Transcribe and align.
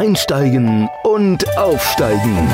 Einsteigen 0.00 0.88
und 1.02 1.44
Aufsteigen. 1.58 2.50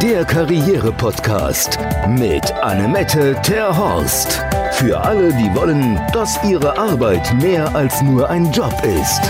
Der 0.00 0.24
Karriere-Podcast 0.24 1.78
mit 2.08 2.50
Annemette 2.54 3.36
Terhorst. 3.42 4.42
Für 4.72 4.98
alle, 4.98 5.28
die 5.34 5.54
wollen, 5.54 6.00
dass 6.14 6.42
ihre 6.42 6.78
Arbeit 6.78 7.34
mehr 7.34 7.74
als 7.74 8.00
nur 8.00 8.30
ein 8.30 8.50
Job 8.52 8.72
ist. 8.82 9.20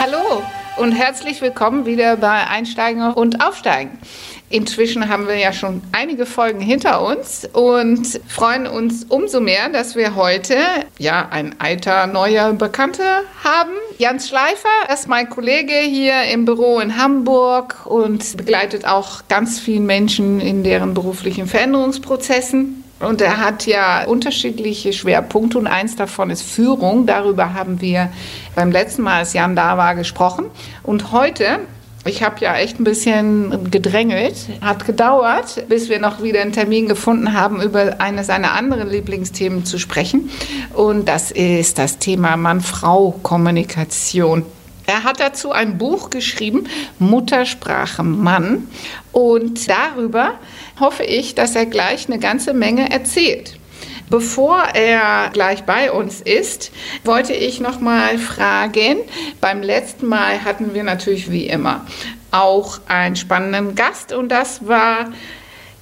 Hallo 0.00 0.42
und 0.76 0.90
herzlich 0.90 1.40
willkommen 1.40 1.86
wieder 1.86 2.16
bei 2.16 2.48
Einsteigen 2.48 3.12
und 3.12 3.40
Aufsteigen. 3.40 3.96
Inzwischen 4.54 5.08
haben 5.08 5.26
wir 5.26 5.34
ja 5.34 5.52
schon 5.52 5.82
einige 5.90 6.26
Folgen 6.26 6.60
hinter 6.60 7.04
uns 7.04 7.44
und 7.54 8.20
freuen 8.28 8.68
uns 8.68 9.02
umso 9.02 9.40
mehr, 9.40 9.68
dass 9.68 9.96
wir 9.96 10.14
heute 10.14 10.54
ja 10.96 11.26
ein 11.28 11.56
alter 11.58 12.06
neuer 12.06 12.52
Bekannter 12.52 13.22
haben. 13.42 13.72
Jans 13.98 14.28
Schleifer 14.28 14.68
ist 14.92 15.08
mein 15.08 15.28
Kollege 15.28 15.74
hier 15.74 16.22
im 16.32 16.44
Büro 16.44 16.78
in 16.78 16.96
Hamburg 16.96 17.84
und 17.84 18.36
begleitet 18.36 18.86
auch 18.86 19.26
ganz 19.26 19.58
viele 19.58 19.80
Menschen 19.80 20.40
in 20.40 20.62
deren 20.62 20.94
beruflichen 20.94 21.48
Veränderungsprozessen. 21.48 22.84
Und 23.00 23.20
er 23.20 23.38
hat 23.38 23.66
ja 23.66 24.04
unterschiedliche 24.04 24.92
Schwerpunkte 24.92 25.58
und 25.58 25.66
eins 25.66 25.96
davon 25.96 26.30
ist 26.30 26.42
Führung. 26.42 27.06
Darüber 27.06 27.54
haben 27.54 27.80
wir 27.80 28.12
beim 28.54 28.70
letzten 28.70 29.02
Mal, 29.02 29.18
als 29.18 29.32
Jan 29.32 29.56
da 29.56 29.76
war, 29.76 29.96
gesprochen. 29.96 30.46
Und 30.84 31.10
heute 31.10 31.58
ich 32.04 32.22
habe 32.22 32.36
ja 32.40 32.54
echt 32.56 32.78
ein 32.78 32.84
bisschen 32.84 33.70
gedrängelt, 33.70 34.34
hat 34.60 34.84
gedauert, 34.84 35.64
bis 35.68 35.88
wir 35.88 35.98
noch 35.98 36.22
wieder 36.22 36.42
einen 36.42 36.52
Termin 36.52 36.86
gefunden 36.86 37.32
haben, 37.32 37.62
über 37.62 37.98
eines 38.00 38.26
seiner 38.26 38.52
anderen 38.52 38.90
Lieblingsthemen 38.90 39.64
zu 39.64 39.78
sprechen. 39.78 40.28
Und 40.74 41.08
das 41.08 41.30
ist 41.30 41.78
das 41.78 41.98
Thema 41.98 42.36
Mann-Frau-Kommunikation. 42.36 44.44
Er 44.86 45.04
hat 45.04 45.18
dazu 45.18 45.52
ein 45.52 45.78
Buch 45.78 46.10
geschrieben, 46.10 46.64
Muttersprache 46.98 48.02
Mann. 48.02 48.68
Und 49.12 49.66
darüber 49.68 50.34
hoffe 50.78 51.04
ich, 51.04 51.34
dass 51.34 51.56
er 51.56 51.64
gleich 51.64 52.06
eine 52.06 52.18
ganze 52.18 52.52
Menge 52.52 52.90
erzählt. 52.90 53.58
Bevor 54.10 54.62
er 54.74 55.30
gleich 55.32 55.64
bei 55.64 55.90
uns 55.90 56.20
ist, 56.20 56.72
wollte 57.04 57.32
ich 57.32 57.60
noch 57.60 57.80
mal 57.80 58.18
fragen. 58.18 58.98
Beim 59.40 59.62
letzten 59.62 60.06
Mal 60.06 60.44
hatten 60.44 60.74
wir 60.74 60.82
natürlich 60.82 61.30
wie 61.30 61.46
immer 61.46 61.86
auch 62.30 62.80
einen 62.88 63.14
spannenden 63.14 63.76
Gast 63.76 64.12
und 64.12 64.28
das 64.28 64.66
war 64.66 65.12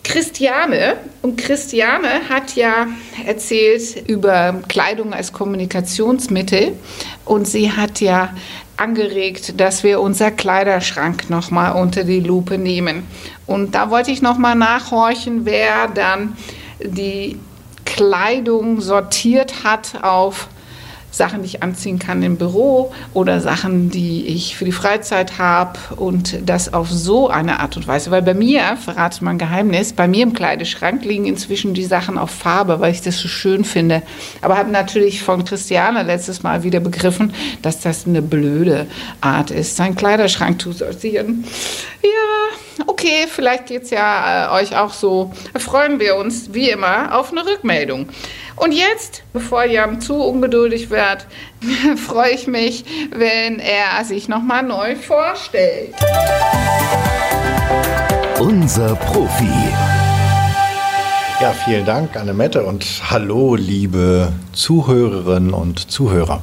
Christiane. 0.05 0.97
Und 1.23 1.39
Christiane 1.39 2.29
hat 2.29 2.55
ja 2.57 2.89
erzählt 3.27 4.09
über 4.09 4.61
Kleidung 4.69 5.15
als 5.15 5.33
Kommunikationsmittel 5.33 6.77
und 7.25 7.47
sie 7.47 7.73
hat 7.73 8.01
ja 8.01 8.35
angeregt, 8.77 9.61
dass 9.61 9.83
wir 9.83 10.01
unser 10.01 10.31
Kleiderschrank 10.31 11.31
noch 11.31 11.51
mal 11.51 11.71
unter 11.71 12.05
die 12.05 12.21
Lupe 12.21 12.59
nehmen. 12.59 13.07
Und 13.47 13.75
da 13.75 13.91
wollte 13.91 14.11
ich 14.11 14.23
noch 14.23 14.39
mal 14.39 14.55
nachhorchen, 14.55 15.45
wer 15.45 15.89
dann 15.89 16.37
die 16.85 17.39
Kleidung 17.93 18.81
sortiert 18.81 19.65
hat 19.65 20.03
auf 20.03 20.49
Sachen, 21.11 21.43
die 21.43 21.47
ich 21.47 21.63
anziehen 21.63 21.99
kann 21.99 22.23
im 22.23 22.39
Büro 22.39 22.91
oder 23.13 23.43
Sachen, 23.43 23.91
die 23.91 24.25
ich 24.27 24.57
für 24.57 24.65
die 24.65 24.73
Freizeit 24.73 25.39
habe 25.39 25.79
und 25.97 26.49
das 26.49 26.73
auf 26.73 26.91
so 26.91 27.29
eine 27.29 27.61
Art 27.61 27.77
und 27.77 27.87
Weise. 27.87 28.11
Weil 28.11 28.23
bei 28.23 28.33
mir, 28.33 28.79
verrate 28.83 29.23
mal 29.23 29.33
ein 29.33 29.39
Geheimnis, 29.39 29.93
bei 29.93 30.09
mir 30.09 30.23
im 30.23 30.33
Kleideschrank 30.33 31.05
liegen 31.05 31.27
inzwischen 31.27 31.75
die 31.75 31.85
Sachen 31.85 32.17
auf 32.17 32.31
Farbe, 32.31 32.81
weil 32.81 32.93
ich 32.93 33.03
das 33.03 33.19
so 33.19 33.29
schön 33.29 33.65
finde. 33.65 34.01
Aber 34.41 34.57
habe 34.57 34.71
natürlich 34.71 35.23
von 35.23 35.45
Christiane 35.45 36.03
letztes 36.03 36.43
Mal 36.43 36.63
wieder 36.63 36.81
begriffen, 36.81 37.35
dass 37.61 37.81
das 37.81 38.07
eine 38.07 38.23
blöde 38.23 38.87
Art 39.21 39.51
ist, 39.51 39.77
seinen 39.77 39.97
Kleiderschrank 39.97 40.63
zu 40.63 40.73
sortieren. 40.73 41.45
Ja, 42.03 42.09
okay, 42.87 43.27
vielleicht 43.29 43.67
geht 43.67 43.83
es 43.83 43.91
ja 43.91 44.59
äh, 44.59 44.63
euch 44.63 44.77
auch 44.77 44.93
so. 44.93 45.33
Freuen 45.59 46.01
wir 46.01 46.17
uns 46.17 46.53
wie 46.53 46.71
immer 46.71 47.19
auf 47.19 47.33
eine 47.33 47.45
Rückmeldung. 47.47 48.09
Und 48.57 48.73
jetzt, 48.73 49.23
bevor 49.33 49.65
Jan 49.65 50.01
zu 50.01 50.15
ungeduldig 50.15 50.91
wird, 50.91 51.27
freue 51.97 52.33
ich 52.33 52.47
mich, 52.47 52.85
wenn 53.11 53.59
er 53.59 54.05
sich 54.05 54.29
nochmal 54.29 54.63
neu 54.63 54.97
vorstellt. 54.97 55.95
Unser 58.39 58.95
Profi. 58.97 59.49
Ja, 61.41 61.53
vielen 61.53 61.85
Dank, 61.85 62.17
Annemette, 62.17 62.63
und 62.65 62.85
hallo, 63.11 63.57
liebe 63.57 64.33
Zuhörerinnen 64.53 65.53
und 65.55 65.91
Zuhörer. 65.91 66.41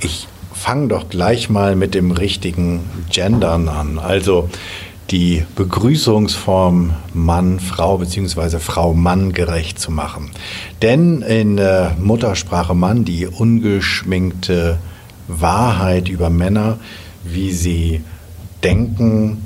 Ich 0.00 0.26
fange 0.52 0.88
doch 0.88 1.08
gleich 1.08 1.48
mal 1.48 1.76
mit 1.76 1.94
dem 1.94 2.10
richtigen 2.10 2.80
Gendern 3.10 3.68
an. 3.68 4.00
Also, 4.00 4.48
die 5.10 5.44
Begrüßungsform 5.56 6.92
Mann-Frau 7.12 7.98
bzw. 7.98 8.58
Frau-Mann 8.58 9.32
gerecht 9.32 9.78
zu 9.78 9.90
machen. 9.90 10.30
Denn 10.80 11.22
in 11.22 11.56
der 11.56 11.96
Muttersprache 12.00 12.74
Mann 12.74 13.04
die 13.04 13.26
ungeschminkte 13.26 14.78
Wahrheit 15.28 16.08
über 16.08 16.30
Männer, 16.30 16.78
wie 17.24 17.52
sie 17.52 18.00
denken, 18.62 19.42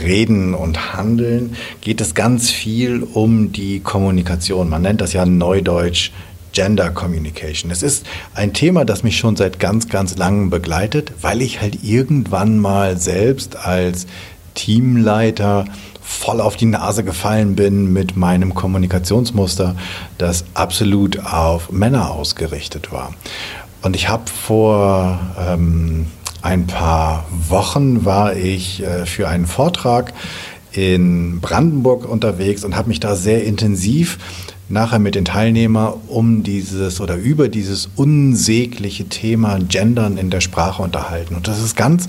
reden 0.00 0.54
und 0.54 0.94
handeln, 0.94 1.56
geht 1.80 2.00
es 2.00 2.14
ganz 2.14 2.50
viel 2.50 3.02
um 3.02 3.52
die 3.52 3.80
Kommunikation. 3.80 4.68
Man 4.68 4.82
nennt 4.82 5.00
das 5.00 5.12
ja 5.12 5.24
neudeutsch 5.24 6.10
Gender 6.52 6.90
Communication. 6.90 7.70
Es 7.70 7.82
ist 7.82 8.06
ein 8.32 8.52
Thema, 8.52 8.84
das 8.84 9.02
mich 9.02 9.18
schon 9.18 9.34
seit 9.34 9.58
ganz, 9.58 9.88
ganz 9.88 10.16
langem 10.16 10.50
begleitet, 10.50 11.12
weil 11.20 11.42
ich 11.42 11.60
halt 11.60 11.82
irgendwann 11.82 12.58
mal 12.58 12.96
selbst 12.96 13.56
als 13.56 14.06
Teamleiter 14.54 15.64
voll 16.00 16.40
auf 16.40 16.56
die 16.56 16.66
Nase 16.66 17.04
gefallen 17.04 17.56
bin 17.56 17.92
mit 17.92 18.16
meinem 18.16 18.54
Kommunikationsmuster, 18.54 19.74
das 20.18 20.44
absolut 20.54 21.24
auf 21.24 21.72
Männer 21.72 22.10
ausgerichtet 22.10 22.92
war. 22.92 23.14
Und 23.82 23.96
ich 23.96 24.08
habe 24.08 24.24
vor 24.30 25.18
ähm, 25.38 26.06
ein 26.42 26.66
paar 26.66 27.26
Wochen 27.30 28.04
war 28.04 28.36
ich 28.36 28.82
äh, 28.82 29.06
für 29.06 29.28
einen 29.28 29.46
Vortrag 29.46 30.12
in 30.72 31.40
Brandenburg 31.40 32.08
unterwegs 32.08 32.64
und 32.64 32.76
habe 32.76 32.88
mich 32.88 33.00
da 33.00 33.14
sehr 33.14 33.44
intensiv 33.44 34.18
nachher 34.68 34.98
mit 34.98 35.14
den 35.14 35.24
Teilnehmern 35.24 35.94
um 36.08 36.42
dieses 36.42 37.00
oder 37.00 37.16
über 37.16 37.48
dieses 37.48 37.88
unsägliche 37.96 39.08
Thema 39.08 39.58
Gendern 39.58 40.16
in 40.16 40.30
der 40.30 40.40
Sprache 40.40 40.82
unterhalten. 40.82 41.34
Und 41.34 41.48
das 41.48 41.62
ist 41.62 41.76
ganz 41.76 42.06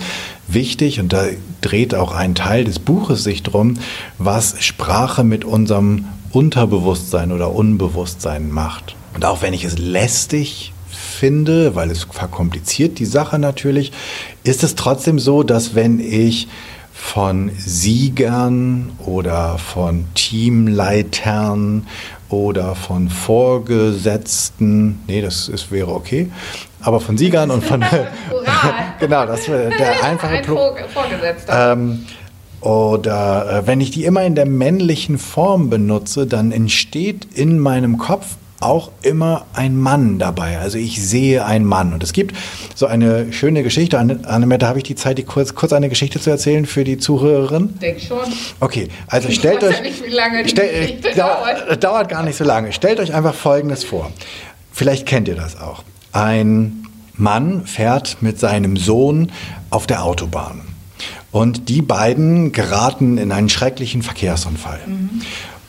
wichtig 0.48 1.00
und 1.00 1.12
da 1.12 1.26
dreht 1.62 1.96
auch 1.96 2.14
ein 2.14 2.36
Teil 2.36 2.64
des 2.64 2.80
Buches 2.80 3.24
sich 3.24 3.44
drum, 3.44 3.76
was 4.18 4.64
Sprache 4.64 5.24
mit 5.24 5.44
unserem 5.44 6.06
Unterbewusstsein 6.32 7.32
oder 7.32 7.54
Unbewusstsein 7.54 8.50
macht. 8.52 8.96
Und 9.14 9.26
auch 9.26 9.42
wenn 9.42 9.54
ich 9.54 9.64
es 9.64 9.78
lästig 9.78 10.74
finde, 10.90 11.76
weil 11.76 11.92
es 11.92 12.06
verkompliziert 12.10 13.00
die 13.00 13.06
Sache 13.06 13.40
natürlich, 13.40 13.92
ist 14.44 14.64
es 14.64 14.76
trotzdem 14.76 15.20
so, 15.20 15.44
dass 15.44 15.76
wenn 15.76 16.00
ich 16.00 16.48
von 16.94 17.52
Siegern 17.58 18.92
oder 19.00 19.58
von 19.58 20.06
Teamleitern 20.16 21.88
oder 22.30 22.76
von 22.76 23.10
Vorgesetzten, 23.10 25.04
nee, 25.08 25.22
das 25.22 25.48
ist, 25.48 25.72
wäre 25.72 25.94
okay, 25.94 26.30
aber 26.82 27.00
von 27.00 27.18
Siegern 27.18 27.52
und 27.52 27.64
von, 27.64 27.84
genau, 29.00 29.26
das 29.26 29.48
wäre 29.48 29.70
der 29.70 30.04
einfache 30.04 30.38
Ein 30.38 30.44
Vorgesetzter. 30.44 31.74
Ähm, 31.74 32.06
oder 32.62 33.60
äh, 33.60 33.68
wenn 33.68 33.80
ich 33.80 33.92
die 33.92 34.06
immer 34.06 34.24
in 34.24 34.34
der 34.34 34.48
männlichen 34.48 35.20
Form 35.20 35.70
benutze, 35.70 36.26
dann 36.26 36.52
entsteht 36.52 37.28
in 37.36 37.60
meinem 37.60 37.98
Kopf 37.98 38.38
auch 38.66 38.92
immer 39.02 39.46
ein 39.54 39.78
Mann 39.78 40.20
dabei. 40.20 40.58
Also 40.58 40.78
ich 40.78 41.02
sehe 41.02 41.46
einen 41.46 41.66
Mann. 41.66 41.94
Und 41.94 42.04
es 42.04 42.14
gibt 42.14 42.36
so 42.76 42.88
eine 42.88 43.32
schöne 43.32 43.64
Geschichte. 43.64 43.98
Annemette, 43.98 44.68
habe 44.68 44.80
ich 44.80 44.84
die 44.84 44.96
Zeit, 44.96 45.18
die 45.18 45.24
kurz, 45.24 45.56
kurz 45.56 45.72
eine 45.74 45.90
Geschichte 45.90 46.20
zu 46.20 46.30
erzählen 46.30 46.66
für 46.66 46.84
die 46.84 46.98
Zuhörerin? 46.98 47.80
Denk 47.80 48.02
schon. 48.02 48.20
Okay, 48.60 48.90
also 49.08 49.30
ich 49.30 49.36
stellt 49.36 49.64
euch. 49.64 49.82
Nicht, 49.82 50.06
wie 50.06 50.10
lange 50.10 50.44
die 50.44 50.50
stell, 50.50 51.00
dauert. 51.16 51.84
Dauert 51.84 52.10
gar 52.10 52.24
nicht 52.24 52.38
so 52.38 52.44
lange. 52.44 52.74
Stellt 52.74 53.00
euch 53.00 53.14
einfach 53.14 53.36
Folgendes 53.36 53.84
vor. 53.84 54.12
Vielleicht 54.72 55.06
kennt 55.06 55.28
ihr 55.28 55.36
das 55.36 55.60
auch. 55.60 55.84
Ein 56.12 56.86
Mann 57.14 57.66
fährt 57.66 58.18
mit 58.22 58.40
seinem 58.40 58.78
Sohn 58.78 59.32
auf 59.70 59.88
der 59.88 60.04
Autobahn. 60.04 60.62
Und 61.32 61.70
die 61.70 61.82
beiden 61.82 62.52
geraten 62.52 63.18
in 63.18 63.32
einen 63.32 63.50
schrecklichen 63.50 64.02
Verkehrsunfall. 64.02 64.80
Mhm. 64.86 65.22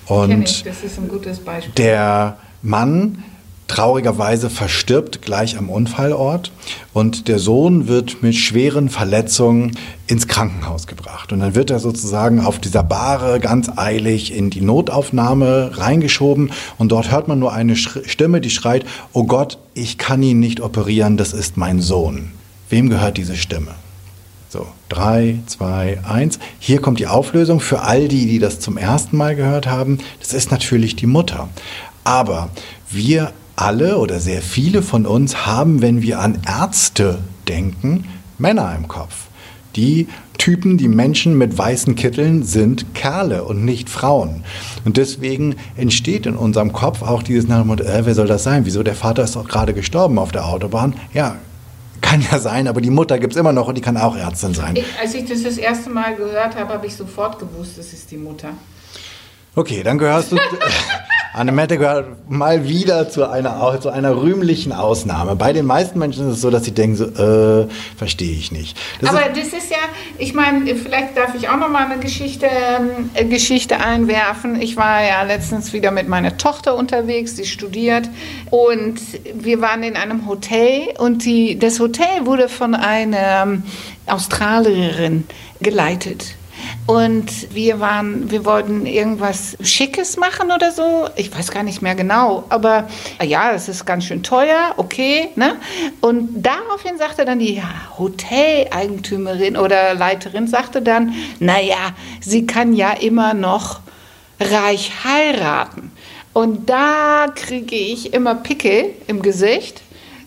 Und 0.06 0.66
das 0.66 0.84
ist 0.84 0.98
ein 0.98 1.08
gutes 1.08 1.40
Beispiel. 1.40 1.72
Der 1.74 2.38
Mann 2.62 3.22
traurigerweise 3.68 4.48
verstirbt 4.48 5.22
gleich 5.22 5.58
am 5.58 5.68
Unfallort 5.68 6.52
und 6.92 7.28
der 7.28 7.38
Sohn 7.38 7.88
wird 7.88 8.22
mit 8.22 8.36
schweren 8.36 8.88
Verletzungen 8.88 9.76
ins 10.06 10.28
Krankenhaus 10.28 10.86
gebracht. 10.86 11.32
Und 11.32 11.40
dann 11.40 11.54
wird 11.54 11.70
er 11.70 11.80
sozusagen 11.80 12.40
auf 12.40 12.60
dieser 12.60 12.84
Bahre 12.84 13.40
ganz 13.40 13.70
eilig 13.76 14.32
in 14.32 14.50
die 14.50 14.60
Notaufnahme 14.60 15.72
reingeschoben 15.74 16.52
und 16.78 16.92
dort 16.92 17.10
hört 17.10 17.28
man 17.28 17.38
nur 17.38 17.52
eine 17.52 17.76
Stimme, 17.76 18.40
die 18.40 18.50
schreit, 18.50 18.84
oh 19.12 19.24
Gott, 19.24 19.58
ich 19.74 19.98
kann 19.98 20.22
ihn 20.22 20.38
nicht 20.38 20.60
operieren, 20.60 21.16
das 21.16 21.32
ist 21.32 21.56
mein 21.56 21.80
Sohn. 21.80 22.30
Wem 22.70 22.88
gehört 22.88 23.16
diese 23.16 23.36
Stimme? 23.36 23.72
So, 24.48 24.66
drei, 24.88 25.40
zwei, 25.46 25.98
eins. 26.08 26.38
Hier 26.60 26.80
kommt 26.80 27.00
die 27.00 27.08
Auflösung 27.08 27.58
für 27.58 27.82
all 27.82 28.06
die, 28.06 28.26
die 28.26 28.38
das 28.38 28.60
zum 28.60 28.76
ersten 28.76 29.16
Mal 29.16 29.34
gehört 29.34 29.66
haben. 29.66 29.98
Das 30.20 30.32
ist 30.32 30.52
natürlich 30.52 30.94
die 30.94 31.06
Mutter. 31.06 31.48
Aber 32.06 32.50
wir 32.88 33.32
alle 33.56 33.98
oder 33.98 34.20
sehr 34.20 34.40
viele 34.40 34.82
von 34.82 35.06
uns 35.06 35.44
haben, 35.44 35.82
wenn 35.82 36.02
wir 36.02 36.20
an 36.20 36.38
Ärzte 36.46 37.18
denken, 37.48 38.04
Männer 38.38 38.76
im 38.76 38.86
Kopf. 38.86 39.26
Die 39.74 40.06
Typen, 40.38 40.78
die 40.78 40.86
Menschen 40.86 41.36
mit 41.36 41.58
weißen 41.58 41.96
Kitteln 41.96 42.44
sind 42.44 42.94
Kerle 42.94 43.42
und 43.42 43.64
nicht 43.64 43.90
Frauen. 43.90 44.44
Und 44.84 44.98
deswegen 44.98 45.56
entsteht 45.76 46.26
in 46.26 46.36
unserem 46.36 46.72
Kopf 46.72 47.02
auch 47.02 47.24
dieses 47.24 47.48
nach 47.48 47.62
dem 47.62 47.66
Motto, 47.66 47.82
äh, 47.82 48.06
wer 48.06 48.14
soll 48.14 48.28
das 48.28 48.44
sein? 48.44 48.66
Wieso? 48.66 48.84
Der 48.84 48.94
Vater 48.94 49.24
ist 49.24 49.34
doch 49.34 49.48
gerade 49.48 49.74
gestorben 49.74 50.20
auf 50.20 50.30
der 50.30 50.46
Autobahn. 50.46 50.94
Ja, 51.12 51.34
kann 52.02 52.24
ja 52.30 52.38
sein, 52.38 52.68
aber 52.68 52.80
die 52.80 52.90
Mutter 52.90 53.18
gibt 53.18 53.32
es 53.32 53.40
immer 53.40 53.52
noch 53.52 53.66
und 53.66 53.74
die 53.74 53.80
kann 53.80 53.96
auch 53.96 54.16
Ärztin 54.16 54.54
sein. 54.54 54.76
Ich, 54.76 54.84
als 55.02 55.12
ich 55.12 55.24
das 55.24 55.42
das 55.42 55.56
erste 55.56 55.90
Mal 55.90 56.14
gehört 56.14 56.54
habe, 56.54 56.72
habe 56.72 56.86
ich 56.86 56.94
sofort 56.94 57.40
gewusst, 57.40 57.78
es 57.78 57.92
ist 57.92 58.12
die 58.12 58.16
Mutter. 58.16 58.50
Okay, 59.56 59.82
dann 59.82 59.98
gehörst 59.98 60.30
du. 60.30 60.36
Annemette 61.36 61.76
gehört 61.76 62.30
mal 62.30 62.66
wieder 62.66 63.10
zu 63.10 63.28
einer, 63.28 63.78
zu 63.80 63.90
einer 63.90 64.16
rühmlichen 64.16 64.72
Ausnahme. 64.72 65.36
Bei 65.36 65.52
den 65.52 65.66
meisten 65.66 65.98
Menschen 65.98 66.28
ist 66.28 66.36
es 66.36 66.40
so, 66.40 66.50
dass 66.50 66.64
sie 66.64 66.72
denken, 66.72 66.96
so, 66.96 67.04
äh, 67.04 67.68
verstehe 67.96 68.32
ich 68.32 68.52
nicht. 68.52 68.78
Das 69.02 69.10
Aber 69.10 69.20
ist, 69.20 69.36
das 69.36 69.62
ist 69.62 69.70
ja, 69.70 69.76
ich 70.16 70.32
meine, 70.32 70.74
vielleicht 70.74 71.14
darf 71.14 71.34
ich 71.34 71.50
auch 71.50 71.58
noch 71.58 71.68
mal 71.68 71.84
eine 71.84 71.98
Geschichte, 72.00 72.48
äh, 73.12 73.24
Geschichte 73.26 73.80
einwerfen. 73.80 74.58
Ich 74.62 74.78
war 74.78 75.04
ja 75.04 75.24
letztens 75.24 75.74
wieder 75.74 75.90
mit 75.90 76.08
meiner 76.08 76.38
Tochter 76.38 76.74
unterwegs, 76.74 77.34
die 77.34 77.44
studiert 77.44 78.08
und 78.48 78.98
wir 79.34 79.60
waren 79.60 79.82
in 79.82 79.96
einem 79.96 80.26
Hotel 80.26 80.88
und 80.98 81.26
die, 81.26 81.58
das 81.58 81.80
Hotel 81.80 82.24
wurde 82.24 82.48
von 82.48 82.74
einer 82.74 83.58
Australierin 84.06 85.24
geleitet. 85.60 86.34
Und 86.86 87.52
wir 87.54 87.80
waren, 87.80 88.30
wir 88.30 88.44
wollten 88.44 88.86
irgendwas 88.86 89.56
Schickes 89.60 90.16
machen 90.16 90.52
oder 90.52 90.70
so. 90.70 91.08
Ich 91.16 91.36
weiß 91.36 91.50
gar 91.50 91.62
nicht 91.62 91.82
mehr 91.82 91.94
genau. 91.94 92.44
Aber 92.48 92.88
ja, 93.22 93.52
es 93.52 93.68
ist 93.68 93.84
ganz 93.84 94.04
schön 94.04 94.22
teuer, 94.22 94.74
okay. 94.76 95.28
Ne? 95.34 95.56
Und 96.00 96.42
daraufhin 96.42 96.96
sagte 96.96 97.24
dann 97.24 97.40
die 97.40 97.62
Hoteleigentümerin 97.98 99.56
oder 99.56 99.94
Leiterin, 99.94 100.46
sagte 100.46 100.80
dann, 100.82 101.14
naja, 101.40 101.92
sie 102.20 102.46
kann 102.46 102.72
ja 102.72 102.92
immer 102.92 103.34
noch 103.34 103.80
reich 104.40 104.92
heiraten. 105.04 105.90
Und 106.32 106.68
da 106.68 107.28
kriege 107.34 107.74
ich 107.74 108.12
immer 108.12 108.34
Pickel 108.34 108.90
im 109.06 109.22
Gesicht, 109.22 109.80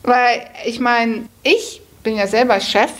weil 0.03 0.41
ich 0.65 0.79
meine, 0.79 1.25
ich 1.43 1.81
bin 2.03 2.15
ja 2.15 2.25
selber 2.27 2.59
Chef 2.59 2.91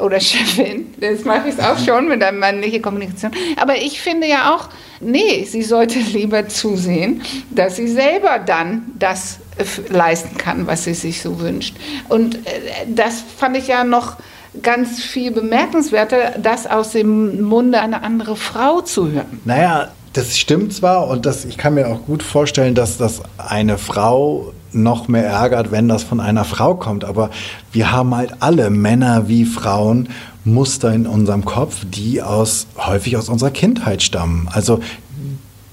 oder 0.00 0.20
Chefin. 0.20 0.94
Das 1.00 1.24
mache 1.24 1.48
ich 1.48 1.62
auch 1.62 1.78
schon 1.78 2.08
mit 2.08 2.22
einer 2.22 2.36
männlichen 2.36 2.82
Kommunikation. 2.82 3.32
Aber 3.56 3.76
ich 3.76 4.00
finde 4.00 4.26
ja 4.26 4.54
auch, 4.54 4.68
nee, 5.00 5.44
sie 5.44 5.62
sollte 5.62 5.98
lieber 6.12 6.48
zusehen, 6.48 7.22
dass 7.50 7.76
sie 7.76 7.88
selber 7.88 8.38
dann 8.38 8.92
das 8.98 9.40
leisten 9.88 10.36
kann, 10.38 10.66
was 10.66 10.84
sie 10.84 10.94
sich 10.94 11.20
so 11.20 11.40
wünscht. 11.40 11.76
Und 12.08 12.36
äh, 12.36 12.40
das 12.86 13.22
fand 13.36 13.56
ich 13.56 13.68
ja 13.68 13.84
noch 13.84 14.16
ganz 14.62 15.00
viel 15.00 15.30
bemerkenswerter, 15.30 16.38
das 16.38 16.66
aus 16.66 16.92
dem 16.92 17.42
Munde 17.42 17.80
einer 17.80 18.02
anderen 18.02 18.36
Frau 18.36 18.80
zu 18.80 19.10
hören. 19.10 19.40
Naja, 19.44 19.92
das 20.12 20.38
stimmt 20.38 20.72
zwar 20.74 21.06
und 21.08 21.24
das, 21.24 21.44
ich 21.44 21.56
kann 21.56 21.74
mir 21.74 21.86
auch 21.86 22.04
gut 22.04 22.22
vorstellen, 22.22 22.74
dass 22.74 22.98
das 22.98 23.22
eine 23.38 23.78
Frau 23.78 24.52
noch 24.72 25.08
mehr 25.08 25.26
ärgert, 25.26 25.70
wenn 25.70 25.88
das 25.88 26.02
von 26.02 26.20
einer 26.20 26.44
Frau 26.44 26.74
kommt. 26.74 27.04
Aber 27.04 27.30
wir 27.72 27.92
haben 27.92 28.14
halt 28.14 28.34
alle, 28.40 28.70
Männer 28.70 29.28
wie 29.28 29.44
Frauen, 29.44 30.08
Muster 30.44 30.92
in 30.92 31.06
unserem 31.06 31.44
Kopf, 31.44 31.84
die 31.84 32.22
aus, 32.22 32.66
häufig 32.76 33.16
aus 33.16 33.28
unserer 33.28 33.50
Kindheit 33.50 34.02
stammen. 34.02 34.48
Also 34.50 34.80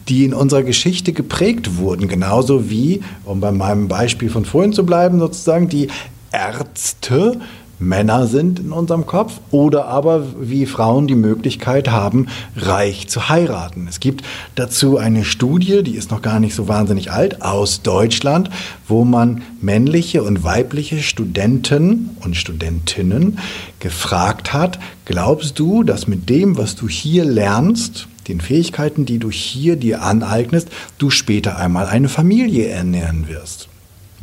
die 0.08 0.24
in 0.24 0.34
unserer 0.34 0.64
Geschichte 0.64 1.14
geprägt 1.14 1.78
wurden. 1.78 2.08
Genauso 2.08 2.70
wie, 2.70 3.02
um 3.26 3.40
bei 3.40 3.52
meinem 3.52 3.88
Beispiel 3.88 4.30
von 4.30 4.46
vorhin 4.46 4.74
zu 4.74 4.86
bleiben, 4.86 5.20
sozusagen 5.20 5.68
die 5.68 5.90
Ärzte 6.32 7.40
Männer 7.80 8.26
sind 8.26 8.60
in 8.60 8.72
unserem 8.72 9.06
Kopf 9.06 9.40
oder 9.52 9.86
aber 9.86 10.26
wie 10.42 10.66
Frauen 10.66 11.06
die 11.06 11.16
Möglichkeit 11.16 11.90
haben, 11.90 12.28
reich 12.56 13.08
zu 13.08 13.30
heiraten. 13.30 13.88
Es 13.88 14.00
gibt 14.00 14.24
dazu 14.56 14.98
eine 14.98 15.24
Studie, 15.24 15.84
die 15.84 15.96
ist 15.96 16.10
noch 16.10 16.24
gar 16.24 16.40
nicht 16.40 16.56
so 16.56 16.68
wahnsinnig 16.68 17.12
alt, 17.12 17.44
aus 17.44 17.84
Deutschland, 17.84 18.50
wo 18.88 19.04
man 19.04 19.44
männliche 19.62 20.24
und 20.24 20.44
weibliche 20.44 21.04
Studenten 21.04 22.10
und 22.24 22.36
Studentinnen 22.36 23.38
gefragt 23.80 24.54
hat, 24.54 24.80
glaubst 25.06 25.60
du, 25.60 25.84
dass 25.84 26.08
mit 26.08 26.30
dem, 26.30 26.58
was 26.58 26.76
du 26.76 26.90
hier 26.90 27.26
lernst, 27.26 28.08
den 28.28 28.42
Fähigkeiten, 28.42 29.06
die 29.06 29.20
du 29.20 29.30
hier 29.30 29.76
dir 29.76 30.02
aneignest, 30.02 30.70
du 30.98 31.10
später 31.10 31.58
einmal 31.58 31.86
eine 31.86 32.10
Familie 32.10 32.68
ernähren 32.68 33.28
wirst? 33.28 33.70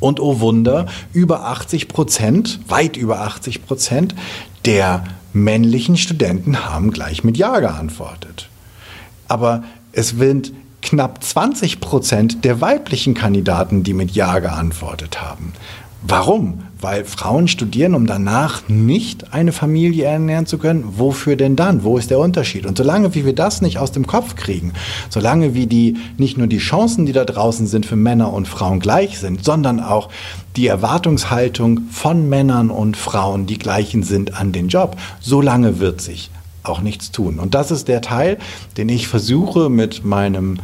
Und 0.01 0.21
oh 0.21 0.41
Wunder, 0.41 0.87
über 1.13 1.47
80 1.47 1.89
Prozent, 1.89 2.61
weit 2.69 2.97
über 2.97 3.21
80 3.21 3.65
Prozent 3.67 4.15
der 4.65 5.05
männlichen 5.33 5.97
Studenten 5.97 6.65
haben 6.65 6.91
gleich 6.91 7.25
mit 7.25 7.37
Ja 7.37 7.61
geantwortet. 7.61 8.49
Aber 9.29 9.65
es 9.93 10.11
sind 10.11 10.53
knapp 10.83 11.25
20 11.25 11.81
Prozent 11.81 12.45
der 12.45 12.61
weiblichen 12.61 13.15
Kandidaten, 13.15 13.83
die 13.83 13.95
mit 13.95 14.13
Ja 14.13 14.39
geantwortet 14.39 15.23
haben. 15.23 15.53
Warum? 16.03 16.65
Weil 16.85 17.07
Frauen 17.07 17.49
studieren, 17.49 17.95
um 17.95 18.07
danach 18.07 18.69
nicht 18.69 19.33
eine 19.33 19.53
Familie 19.53 20.05
ernähren 20.05 20.45
zu 20.45 20.59
können. 20.59 20.85
Wofür 20.99 21.35
denn 21.35 21.57
dann? 21.57 21.83
Wo 21.83 21.97
ist 21.97 22.11
der 22.11 22.19
Unterschied? 22.19 22.67
Und 22.67 22.77
solange 22.77 23.15
wie 23.15 23.25
wir 23.25 23.35
das 23.35 23.63
nicht 23.63 23.79
aus 23.79 23.91
dem 23.91 24.07
Kopf 24.07 24.37
kriegen, 24.37 24.75
solange 25.09 25.55
wie 25.55 25.67
die 25.67 25.97
nicht 26.19 26.37
nur 26.37 26.47
die 26.47 26.59
Chancen, 26.59 27.07
die 27.07 27.15
da 27.15 27.25
draußen 27.25 27.67
sind 27.67 27.87
für 27.87 27.97
Männer 27.97 28.35
und 28.35 28.47
Frauen 28.47 28.81
gleich 28.81 29.19
sind, 29.19 29.43
sondern 29.43 29.81
auch 29.81 30.11
die 30.57 30.67
Erwartungshaltung 30.67 31.89
von 31.91 32.29
Männern 32.29 32.69
und 32.69 32.99
Frauen 32.99 33.47
die 33.47 33.59
gleichen 33.59 34.03
sind 34.03 34.39
an 34.39 34.53
den 34.53 34.69
Job, 34.69 34.99
solange 35.21 35.81
wird 35.81 36.03
sich 36.03 36.31
auch 36.65 36.83
nichts 36.83 37.11
tun. 37.11 37.39
Und 37.39 37.55
das 37.55 37.71
ist 37.71 37.89
der 37.89 38.03
Teil, 38.03 38.37
den 38.77 38.91
ich 38.91 39.09
versuche 39.09 39.71
mit 39.71 40.05
meinem 40.05 40.59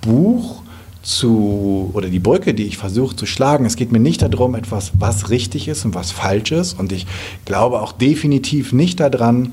Buch 0.00 0.61
zu, 1.02 1.90
oder 1.94 2.08
die 2.08 2.20
Brücke, 2.20 2.54
die 2.54 2.64
ich 2.64 2.78
versuche 2.78 3.16
zu 3.16 3.26
schlagen, 3.26 3.66
es 3.66 3.76
geht 3.76 3.92
mir 3.92 4.00
nicht 4.00 4.22
darum, 4.22 4.54
etwas, 4.54 4.92
was 4.98 5.30
richtig 5.30 5.68
ist 5.68 5.84
und 5.84 5.94
was 5.94 6.12
falsch 6.12 6.52
ist. 6.52 6.78
Und 6.78 6.92
ich 6.92 7.06
glaube 7.44 7.80
auch 7.80 7.92
definitiv 7.92 8.72
nicht 8.72 9.00
daran, 9.00 9.50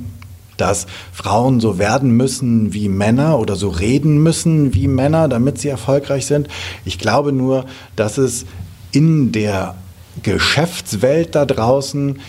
dass 0.58 0.88
Frauen 1.12 1.60
so 1.60 1.79
werden 1.79 2.12
müssen 2.12 2.74
wie 2.74 2.89
Männer 2.89 3.39
oder 3.39 3.56
so 3.56 3.70
reden 3.70 4.22
müssen 4.22 4.74
wie 4.74 4.88
Männer, 4.88 5.27
damit 5.27 5.58
sie 5.58 5.70
erfolgreich 5.70 6.25
sind. 6.25 6.48
Ich 6.86 7.00
glaube 7.00 7.32
nur, 7.32 7.65
dass 7.96 8.18
es 8.18 8.46
in 8.91 9.32
der 9.32 9.75
Geschäftswelt 10.22 11.36
da 11.36 11.46
draußen 11.46 12.20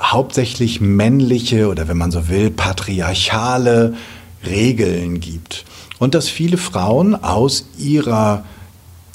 hauptsächlich 0.00 0.80
männliche 0.80 1.68
oder 1.68 1.88
wenn 1.88 1.96
man 1.96 2.10
so 2.10 2.28
will, 2.28 2.50
patriarchale 2.50 3.94
Regeln 4.44 5.20
gibt 5.20 5.64
und 5.98 6.14
dass 6.14 6.28
viele 6.28 6.56
Frauen 6.56 7.14
aus 7.14 7.66
ihrer 7.78 8.44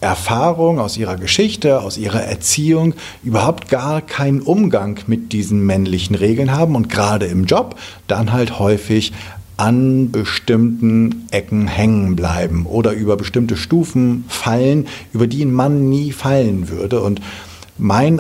Erfahrung, 0.02 0.80
aus 0.80 0.98
ihrer 0.98 1.16
Geschichte, 1.16 1.82
aus 1.82 1.98
ihrer 2.00 2.24
Erziehung 2.24 2.96
überhaupt 3.24 3.70
gar 3.70 4.02
keinen 4.02 4.42
Umgang 4.42 5.00
mit 5.06 5.32
diesen 5.32 5.64
männlichen 5.64 6.16
Regeln 6.16 6.52
haben 6.52 6.76
und 6.76 6.90
gerade 6.90 7.28
im 7.28 7.46
Job 7.46 7.76
dann 8.08 8.32
halt 8.32 8.58
häufig 8.58 9.14
an 9.58 10.10
bestimmten 10.12 11.28
Ecken 11.30 11.68
hängen 11.68 12.16
bleiben 12.16 12.66
oder 12.66 12.94
über 12.94 13.16
bestimmte 13.16 13.56
Stufen 13.58 14.26
fallen, 14.28 14.88
über 15.14 15.28
die 15.28 15.46
ein 15.46 15.54
Mann 15.54 15.88
nie 15.88 16.12
fallen 16.12 16.68
würde. 16.70 17.02
Und 17.02 17.22
mein 17.78 18.20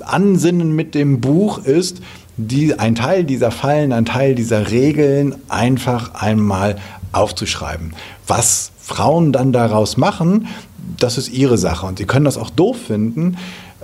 Ansinnen 0.00 0.74
mit 0.74 0.96
dem 0.96 1.20
Buch 1.20 1.58
ist, 1.58 2.02
die, 2.36 2.76
ein 2.76 2.96
Teil 2.96 3.22
dieser 3.22 3.52
Fallen, 3.52 3.92
ein 3.92 4.06
Teil 4.06 4.34
dieser 4.34 4.72
Regeln 4.72 5.36
einfach 5.48 6.14
einmal 6.14 6.76
aufzuschreiben. 7.12 7.94
Was 8.26 8.72
Frauen 8.80 9.32
dann 9.32 9.52
daraus 9.52 9.96
machen, 9.96 10.48
das 10.98 11.18
ist 11.18 11.28
ihre 11.28 11.58
Sache. 11.58 11.86
Und 11.86 11.98
sie 11.98 12.06
können 12.06 12.24
das 12.24 12.36
auch 12.36 12.50
doof 12.50 12.76
finden. 12.88 13.36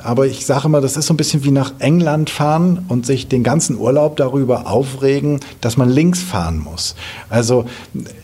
Aber 0.02 0.26
ich 0.26 0.44
sage 0.44 0.66
immer, 0.66 0.80
das 0.80 0.96
ist 0.96 1.06
so 1.06 1.14
ein 1.14 1.16
bisschen 1.16 1.44
wie 1.44 1.50
nach 1.50 1.72
England 1.78 2.28
fahren 2.28 2.84
und 2.88 3.06
sich 3.06 3.28
den 3.28 3.42
ganzen 3.42 3.78
Urlaub 3.78 4.16
darüber 4.16 4.70
aufregen, 4.70 5.40
dass 5.62 5.76
man 5.78 5.88
links 5.88 6.20
fahren 6.22 6.58
muss. 6.58 6.94
Also, 7.30 7.64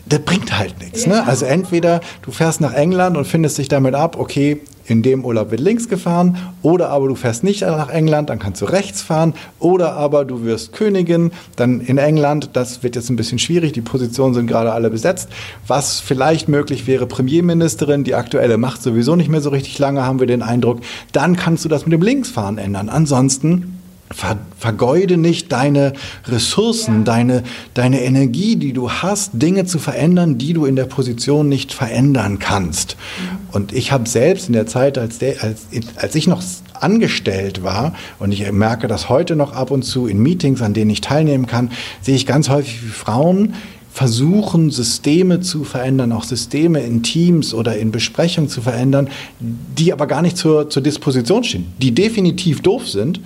das 0.05 0.19
bringt 0.19 0.57
halt 0.57 0.79
nichts. 0.79 1.07
Ne? 1.07 1.25
Also, 1.25 1.45
entweder 1.45 2.01
du 2.21 2.31
fährst 2.31 2.61
nach 2.61 2.73
England 2.73 3.17
und 3.17 3.25
findest 3.25 3.57
dich 3.57 3.69
damit 3.69 3.95
ab, 3.95 4.17
okay, 4.19 4.61
in 4.85 5.01
dem 5.01 5.23
Urlaub 5.25 5.51
wird 5.51 5.61
links 5.61 5.87
gefahren, 5.87 6.37
oder 6.61 6.89
aber 6.89 7.07
du 7.07 7.15
fährst 7.15 7.43
nicht 7.43 7.61
nach 7.61 7.89
England, 7.89 8.29
dann 8.29 8.39
kannst 8.39 8.61
du 8.61 8.65
rechts 8.65 9.01
fahren, 9.01 9.33
oder 9.59 9.93
aber 9.93 10.25
du 10.25 10.43
wirst 10.43 10.73
Königin, 10.73 11.31
dann 11.55 11.81
in 11.81 11.97
England, 11.97 12.51
das 12.53 12.83
wird 12.83 12.95
jetzt 12.95 13.09
ein 13.09 13.15
bisschen 13.15 13.39
schwierig, 13.39 13.73
die 13.73 13.81
Positionen 13.81 14.33
sind 14.33 14.47
gerade 14.47 14.73
alle 14.73 14.89
besetzt. 14.89 15.29
Was 15.67 15.99
vielleicht 15.99 16.49
möglich 16.49 16.87
wäre, 16.87 17.05
Premierministerin, 17.05 18.03
die 18.03 18.15
aktuelle 18.15 18.57
macht 18.57 18.81
sowieso 18.81 19.15
nicht 19.15 19.29
mehr 19.29 19.41
so 19.41 19.49
richtig 19.49 19.79
lange, 19.79 20.05
haben 20.05 20.19
wir 20.19 20.27
den 20.27 20.41
Eindruck, 20.41 20.79
dann 21.11 21.35
kannst 21.35 21.65
du 21.65 21.69
das 21.69 21.85
mit 21.85 21.93
dem 21.93 22.01
Linksfahren 22.01 22.57
ändern. 22.57 22.89
Ansonsten 22.89 23.79
ver, 24.11 24.37
vergeude 24.57 25.17
nicht 25.17 25.51
deine 25.51 25.93
Ressourcen, 26.27 26.99
ja. 26.99 27.03
deine, 27.03 27.43
deine 27.73 28.01
Energie, 28.01 28.55
die 28.55 28.73
du 28.73 28.89
hast, 28.89 29.31
Dinge 29.33 29.65
zu 29.65 29.79
verändern, 29.79 30.37
die 30.37 30.53
du 30.53 30.65
in 30.65 30.75
der 30.75 30.85
Position 30.85 31.49
nicht 31.49 31.73
verändern 31.73 32.39
kannst. 32.39 32.95
Mhm. 32.95 33.37
Und 33.53 33.73
ich 33.73 33.91
habe 33.91 34.07
selbst 34.07 34.47
in 34.47 34.53
der 34.53 34.67
Zeit, 34.67 34.97
als, 34.97 35.19
der, 35.19 35.43
als, 35.43 35.67
als 35.95 36.15
ich 36.15 36.27
noch 36.27 36.43
angestellt 36.73 37.63
war, 37.63 37.95
und 38.19 38.31
ich 38.31 38.51
merke 38.51 38.87
das 38.87 39.09
heute 39.09 39.35
noch 39.35 39.53
ab 39.53 39.71
und 39.71 39.83
zu 39.83 40.07
in 40.07 40.19
Meetings, 40.19 40.61
an 40.61 40.73
denen 40.73 40.91
ich 40.91 41.01
teilnehmen 41.01 41.45
kann, 41.45 41.71
sehe 42.01 42.15
ich 42.15 42.25
ganz 42.25 42.49
häufig, 42.49 42.83
wie 42.83 42.89
Frauen 42.89 43.53
versuchen, 43.93 44.71
Systeme 44.71 45.41
zu 45.41 45.63
verändern, 45.63 46.11
auch 46.13 46.23
Systeme 46.23 46.79
in 46.81 47.03
Teams 47.03 47.53
oder 47.53 47.77
in 47.77 47.91
Besprechungen 47.91 48.49
zu 48.49 48.61
verändern, 48.61 49.07
die 49.39 49.93
aber 49.93 50.07
gar 50.07 50.23
nicht 50.23 50.35
zur, 50.35 50.67
zur 50.71 50.81
Disposition 50.81 51.43
stehen, 51.43 51.67
die 51.77 51.93
definitiv 51.93 52.61
doof 52.61 52.87
sind, 52.87 53.21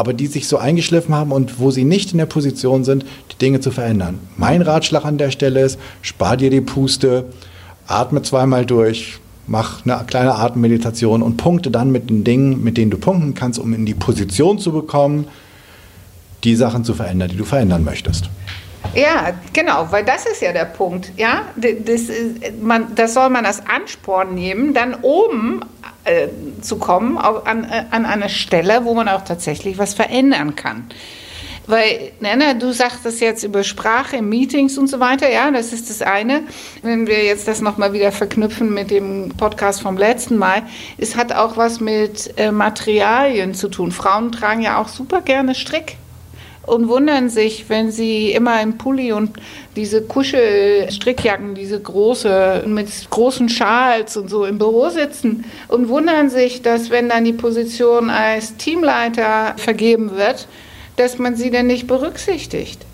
aber 0.00 0.14
die 0.14 0.28
sich 0.28 0.48
so 0.48 0.56
eingeschliffen 0.56 1.14
haben 1.14 1.30
und 1.30 1.60
wo 1.60 1.70
sie 1.70 1.84
nicht 1.84 2.12
in 2.12 2.18
der 2.18 2.24
Position 2.24 2.84
sind, 2.84 3.04
die 3.32 3.36
Dinge 3.36 3.60
zu 3.60 3.70
verändern. 3.70 4.18
Mein 4.38 4.62
Ratschlag 4.62 5.04
an 5.04 5.18
der 5.18 5.30
Stelle 5.30 5.60
ist, 5.60 5.78
spar 6.00 6.38
dir 6.38 6.48
die 6.48 6.62
Puste, 6.62 7.26
atme 7.86 8.22
zweimal 8.22 8.64
durch, 8.64 9.18
mach 9.46 9.84
eine 9.84 10.02
kleine 10.06 10.36
Atemmeditation 10.36 11.20
und 11.20 11.36
punkte 11.36 11.70
dann 11.70 11.92
mit 11.92 12.08
den 12.08 12.24
Dingen, 12.24 12.64
mit 12.64 12.78
denen 12.78 12.90
du 12.90 12.96
punkten 12.96 13.34
kannst, 13.34 13.58
um 13.58 13.74
in 13.74 13.84
die 13.84 13.92
Position 13.92 14.58
zu 14.58 14.72
bekommen, 14.72 15.26
die 16.44 16.56
Sachen 16.56 16.82
zu 16.82 16.94
verändern, 16.94 17.28
die 17.28 17.36
du 17.36 17.44
verändern 17.44 17.84
möchtest. 17.84 18.30
Ja, 18.94 19.34
genau, 19.52 19.86
weil 19.90 20.04
das 20.04 20.26
ist 20.26 20.42
ja 20.42 20.52
der 20.52 20.64
Punkt. 20.64 21.12
Ja, 21.16 21.42
das, 21.56 22.02
ist, 22.02 22.60
man, 22.60 22.94
das 22.94 23.14
soll 23.14 23.30
man 23.30 23.46
als 23.46 23.64
Ansporn 23.66 24.34
nehmen, 24.34 24.74
dann 24.74 24.94
oben 25.02 25.60
äh, 26.04 26.28
zu 26.60 26.78
kommen 26.78 27.16
an, 27.16 27.64
äh, 27.64 27.84
an 27.90 28.04
eine 28.04 28.28
Stelle, 28.28 28.84
wo 28.84 28.94
man 28.94 29.08
auch 29.08 29.22
tatsächlich 29.22 29.78
was 29.78 29.94
verändern 29.94 30.56
kann. 30.56 30.86
Weil, 31.66 32.10
Nena, 32.18 32.54
du 32.54 32.72
sagtest 32.72 33.20
jetzt 33.20 33.44
über 33.44 33.62
Sprache, 33.62 34.22
Meetings 34.22 34.76
und 34.76 34.88
so 34.88 34.98
weiter, 34.98 35.30
ja, 35.30 35.52
das 35.52 35.72
ist 35.72 35.88
das 35.88 36.02
eine. 36.02 36.42
Wenn 36.82 37.06
wir 37.06 37.22
jetzt 37.22 37.46
das 37.46 37.60
nochmal 37.60 37.92
wieder 37.92 38.10
verknüpfen 38.10 38.74
mit 38.74 38.90
dem 38.90 39.28
Podcast 39.36 39.82
vom 39.82 39.96
letzten 39.96 40.36
Mal, 40.36 40.62
es 40.98 41.14
hat 41.14 41.32
auch 41.32 41.56
was 41.56 41.78
mit 41.78 42.34
äh, 42.38 42.50
Materialien 42.50 43.54
zu 43.54 43.68
tun. 43.68 43.92
Frauen 43.92 44.32
tragen 44.32 44.62
ja 44.62 44.78
auch 44.78 44.88
super 44.88 45.20
gerne 45.20 45.54
Strick 45.54 45.96
und 46.70 46.88
wundern 46.88 47.28
sich, 47.28 47.68
wenn 47.68 47.90
sie 47.90 48.30
immer 48.32 48.62
im 48.62 48.78
Pulli 48.78 49.12
und 49.12 49.32
diese 49.76 50.02
Kuschelstrickjacken, 50.02 51.54
diese 51.54 51.80
große, 51.80 52.64
mit 52.66 52.88
großen 53.10 53.48
Schals 53.48 54.16
und 54.16 54.28
so 54.30 54.44
im 54.44 54.58
Büro 54.58 54.88
sitzen 54.88 55.44
und 55.68 55.88
wundern 55.88 56.30
sich, 56.30 56.62
dass 56.62 56.90
wenn 56.90 57.08
dann 57.08 57.24
die 57.24 57.32
Position 57.32 58.08
als 58.08 58.56
Teamleiter 58.56 59.54
vergeben 59.56 60.16
wird, 60.16 60.46
dass 60.96 61.18
man 61.18 61.34
sie 61.34 61.50
denn 61.50 61.66
nicht 61.66 61.86
berücksichtigt. 61.86 62.86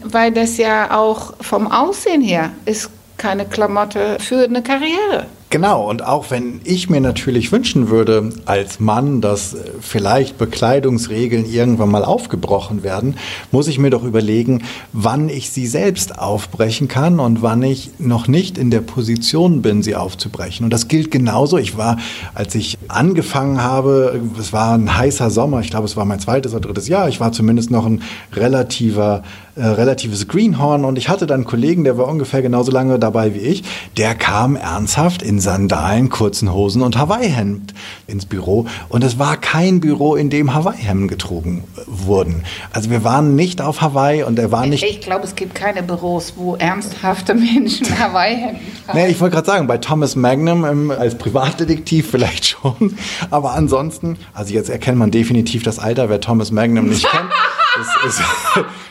Weil 0.00 0.32
das 0.32 0.56
ja 0.56 0.96
auch 0.96 1.34
vom 1.40 1.70
Aussehen 1.70 2.22
her 2.22 2.52
ist 2.64 2.90
keine 3.18 3.44
Klamotte 3.44 4.16
für 4.20 4.44
eine 4.44 4.62
Karriere. 4.62 5.26
Genau, 5.50 5.88
und 5.88 6.04
auch 6.04 6.30
wenn 6.30 6.60
ich 6.64 6.90
mir 6.90 7.00
natürlich 7.00 7.52
wünschen 7.52 7.88
würde 7.88 8.32
als 8.44 8.80
Mann, 8.80 9.22
dass 9.22 9.56
vielleicht 9.80 10.36
Bekleidungsregeln 10.36 11.50
irgendwann 11.50 11.90
mal 11.90 12.04
aufgebrochen 12.04 12.82
werden, 12.82 13.16
muss 13.50 13.66
ich 13.66 13.78
mir 13.78 13.88
doch 13.88 14.04
überlegen, 14.04 14.62
wann 14.92 15.30
ich 15.30 15.48
sie 15.48 15.66
selbst 15.66 16.18
aufbrechen 16.18 16.86
kann 16.86 17.18
und 17.18 17.40
wann 17.40 17.62
ich 17.62 17.92
noch 17.98 18.28
nicht 18.28 18.58
in 18.58 18.70
der 18.70 18.82
Position 18.82 19.62
bin, 19.62 19.82
sie 19.82 19.96
aufzubrechen. 19.96 20.64
Und 20.64 20.70
das 20.70 20.86
gilt 20.86 21.10
genauso. 21.10 21.56
Ich 21.56 21.78
war, 21.78 21.96
als 22.34 22.54
ich 22.54 22.76
angefangen 22.88 23.62
habe, 23.62 24.20
es 24.38 24.52
war 24.52 24.74
ein 24.74 24.98
heißer 24.98 25.30
Sommer, 25.30 25.60
ich 25.60 25.70
glaube, 25.70 25.86
es 25.86 25.96
war 25.96 26.04
mein 26.04 26.20
zweites 26.20 26.52
oder 26.52 26.60
drittes 26.60 26.88
Jahr, 26.88 27.08
ich 27.08 27.20
war 27.20 27.32
zumindest 27.32 27.70
noch 27.70 27.86
ein 27.86 28.02
relativer 28.34 29.22
äh, 29.58 29.66
relatives 29.66 30.28
Greenhorn 30.28 30.84
und 30.84 30.96
ich 30.98 31.08
hatte 31.08 31.26
dann 31.26 31.38
einen 31.38 31.44
Kollegen, 31.44 31.82
der 31.82 31.98
war 31.98 32.06
ungefähr 32.06 32.42
genauso 32.42 32.70
lange 32.70 32.98
dabei 32.98 33.34
wie 33.34 33.40
ich, 33.40 33.64
der 33.96 34.14
kam 34.14 34.54
ernsthaft 34.54 35.20
in 35.20 35.40
Sandalen, 35.40 36.10
kurzen 36.10 36.52
Hosen 36.52 36.80
und 36.82 36.96
Hawaii-Hemd 36.96 37.74
ins 38.06 38.26
Büro 38.26 38.66
und 38.88 39.02
es 39.02 39.18
war 39.18 39.36
kein 39.36 39.80
Büro, 39.80 40.14
in 40.14 40.30
dem 40.30 40.54
Hawaii-Hemden 40.54 41.08
getrogen 41.08 41.64
wurden. 41.86 42.44
Also 42.72 42.90
wir 42.90 43.02
waren 43.02 43.34
nicht 43.34 43.60
auf 43.60 43.80
Hawaii 43.80 44.22
und 44.22 44.38
er 44.38 44.52
war 44.52 44.64
nicht... 44.66 44.84
Ich 44.84 45.00
glaube, 45.00 45.24
es 45.24 45.34
gibt 45.34 45.54
keine 45.56 45.82
Büros, 45.82 46.34
wo 46.36 46.54
ernsthafte 46.54 47.34
Menschen 47.34 47.86
Hawaii-Hemden 47.98 48.60
tragen. 48.86 48.98
Nee, 48.98 49.08
ich 49.08 49.20
wollte 49.20 49.34
gerade 49.34 49.46
sagen, 49.46 49.66
bei 49.66 49.78
Thomas 49.78 50.14
Magnum 50.14 50.64
im, 50.64 50.90
als 50.92 51.18
Privatdetektiv 51.18 52.08
vielleicht 52.08 52.46
schon, 52.46 52.96
aber 53.30 53.54
ansonsten, 53.54 54.18
also 54.32 54.54
jetzt 54.54 54.70
erkennt 54.70 54.98
man 54.98 55.10
definitiv 55.10 55.64
das 55.64 55.78
Alter, 55.80 56.08
wer 56.08 56.20
Thomas 56.20 56.52
Magnum 56.52 56.88
nicht 56.88 57.08
kennt. 57.08 57.28
Das 57.78 58.18
ist 58.18 58.22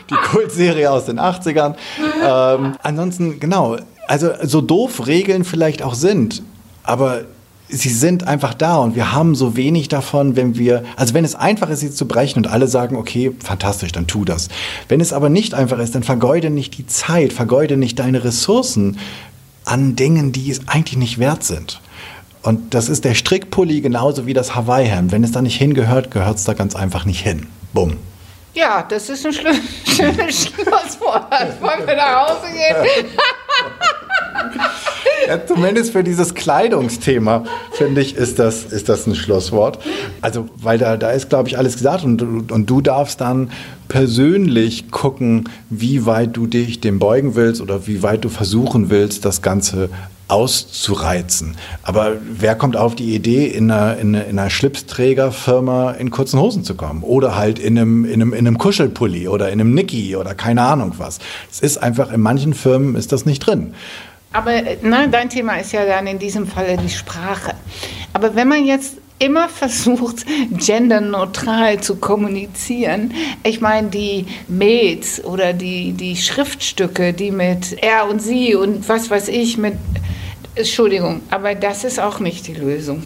die 0.08 0.14
Kultserie 0.58 0.90
aus 0.90 1.04
den 1.04 1.20
80ern. 1.20 1.74
Ähm, 2.24 2.74
ansonsten, 2.82 3.38
genau, 3.38 3.76
also 4.08 4.30
so 4.42 4.60
doof 4.60 5.06
Regeln 5.06 5.44
vielleicht 5.44 5.82
auch 5.82 5.94
sind, 5.94 6.42
aber 6.82 7.22
sie 7.68 7.90
sind 7.90 8.26
einfach 8.26 8.54
da 8.54 8.78
und 8.78 8.96
wir 8.96 9.12
haben 9.12 9.34
so 9.34 9.56
wenig 9.56 9.88
davon, 9.88 10.34
wenn 10.34 10.56
wir, 10.56 10.84
also 10.96 11.14
wenn 11.14 11.24
es 11.24 11.34
einfach 11.34 11.68
ist, 11.70 11.80
sie 11.80 11.90
zu 11.90 12.08
brechen 12.08 12.38
und 12.38 12.46
alle 12.48 12.66
sagen, 12.66 12.96
okay, 12.96 13.32
fantastisch, 13.44 13.92
dann 13.92 14.06
tu 14.06 14.24
das. 14.24 14.48
Wenn 14.88 15.00
es 15.00 15.12
aber 15.12 15.28
nicht 15.28 15.54
einfach 15.54 15.78
ist, 15.78 15.94
dann 15.94 16.02
vergeude 16.02 16.50
nicht 16.50 16.76
die 16.78 16.86
Zeit, 16.86 17.32
vergeude 17.32 17.76
nicht 17.76 17.98
deine 17.98 18.24
Ressourcen 18.24 18.98
an 19.64 19.96
Dingen, 19.96 20.32
die 20.32 20.50
es 20.50 20.66
eigentlich 20.66 20.96
nicht 20.96 21.18
wert 21.18 21.44
sind. 21.44 21.80
Und 22.42 22.72
das 22.72 22.88
ist 22.88 23.04
der 23.04 23.14
Strickpulli 23.14 23.82
genauso 23.82 24.26
wie 24.26 24.32
das 24.32 24.54
Hawaii-Hemd. 24.54 25.12
Wenn 25.12 25.22
es 25.22 25.32
da 25.32 25.42
nicht 25.42 25.56
hingehört, 25.56 26.10
gehört 26.10 26.38
es 26.38 26.44
da 26.44 26.54
ganz 26.54 26.74
einfach 26.74 27.04
nicht 27.04 27.20
hin. 27.20 27.46
Bumm. 27.74 27.96
Ja, 28.58 28.82
das 28.82 29.08
ist 29.08 29.24
ein 29.24 29.32
schönes 29.32 29.56
Schlusswort. 30.46 31.30
Wollen 31.60 31.86
wir 31.86 31.94
nach 31.94 32.28
Hause 32.28 32.46
gehen? 32.52 33.06
Ja, 35.28 35.46
zumindest 35.46 35.92
für 35.92 36.02
dieses 36.02 36.34
Kleidungsthema, 36.34 37.44
finde 37.72 38.00
ich, 38.00 38.16
ist 38.16 38.40
das, 38.40 38.64
ist 38.64 38.88
das 38.88 39.06
ein 39.06 39.14
Schlusswort. 39.14 39.78
Also, 40.22 40.48
weil 40.56 40.76
da, 40.78 40.96
da 40.96 41.10
ist, 41.10 41.28
glaube 41.28 41.48
ich, 41.48 41.56
alles 41.56 41.74
gesagt 41.74 42.02
und, 42.02 42.50
und 42.50 42.66
du 42.68 42.80
darfst 42.80 43.20
dann 43.20 43.52
persönlich 43.86 44.90
gucken, 44.90 45.48
wie 45.70 46.04
weit 46.04 46.36
du 46.36 46.48
dich 46.48 46.80
dem 46.80 46.98
beugen 46.98 47.36
willst 47.36 47.60
oder 47.60 47.86
wie 47.86 48.02
weit 48.02 48.24
du 48.24 48.28
versuchen 48.28 48.90
willst, 48.90 49.24
das 49.24 49.40
Ganze 49.40 49.88
auszureizen. 50.28 51.56
Aber 51.82 52.16
wer 52.22 52.54
kommt 52.54 52.76
auf 52.76 52.94
die 52.94 53.14
Idee, 53.14 53.46
in 53.46 53.70
einer, 53.70 53.96
in 53.96 54.14
einer 54.14 54.50
Schlipsträgerfirma 54.50 55.92
in 55.92 56.10
kurzen 56.10 56.38
Hosen 56.38 56.64
zu 56.64 56.74
kommen? 56.74 57.02
Oder 57.02 57.36
halt 57.36 57.58
in 57.58 57.78
einem, 57.78 58.04
in 58.04 58.14
einem, 58.14 58.32
in 58.32 58.46
einem 58.46 58.58
Kuschelpulli 58.58 59.26
oder 59.28 59.48
in 59.48 59.60
einem 59.60 59.74
Nicky 59.74 60.16
oder 60.16 60.34
keine 60.34 60.62
Ahnung 60.62 60.94
was. 60.98 61.18
Es 61.50 61.60
ist 61.60 61.78
einfach, 61.78 62.12
in 62.12 62.20
manchen 62.20 62.54
Firmen 62.54 62.94
ist 62.94 63.12
das 63.12 63.24
nicht 63.26 63.40
drin. 63.40 63.74
Aber 64.32 64.52
na, 64.82 65.06
dein 65.06 65.30
Thema 65.30 65.56
ist 65.56 65.72
ja 65.72 65.86
dann 65.86 66.06
in 66.06 66.18
diesem 66.18 66.46
Falle 66.46 66.76
die 66.76 66.90
Sprache. 66.90 67.54
Aber 68.12 68.34
wenn 68.34 68.48
man 68.48 68.64
jetzt 68.66 68.98
immer 69.18 69.48
versucht, 69.48 70.24
genderneutral 70.52 71.80
zu 71.80 71.96
kommunizieren. 71.96 73.12
Ich 73.44 73.60
meine, 73.60 73.88
die 73.88 74.26
Mails 74.48 75.24
oder 75.24 75.52
die, 75.52 75.92
die 75.92 76.16
Schriftstücke, 76.16 77.12
die 77.12 77.30
mit 77.30 77.82
er 77.82 78.08
und 78.08 78.20
sie 78.20 78.54
und 78.54 78.88
was 78.88 79.10
weiß 79.10 79.28
ich 79.28 79.58
mit 79.58 79.74
Entschuldigung, 80.54 81.20
aber 81.30 81.54
das 81.54 81.84
ist 81.84 82.00
auch 82.00 82.18
nicht 82.20 82.46
die 82.46 82.54
Lösung. 82.54 83.04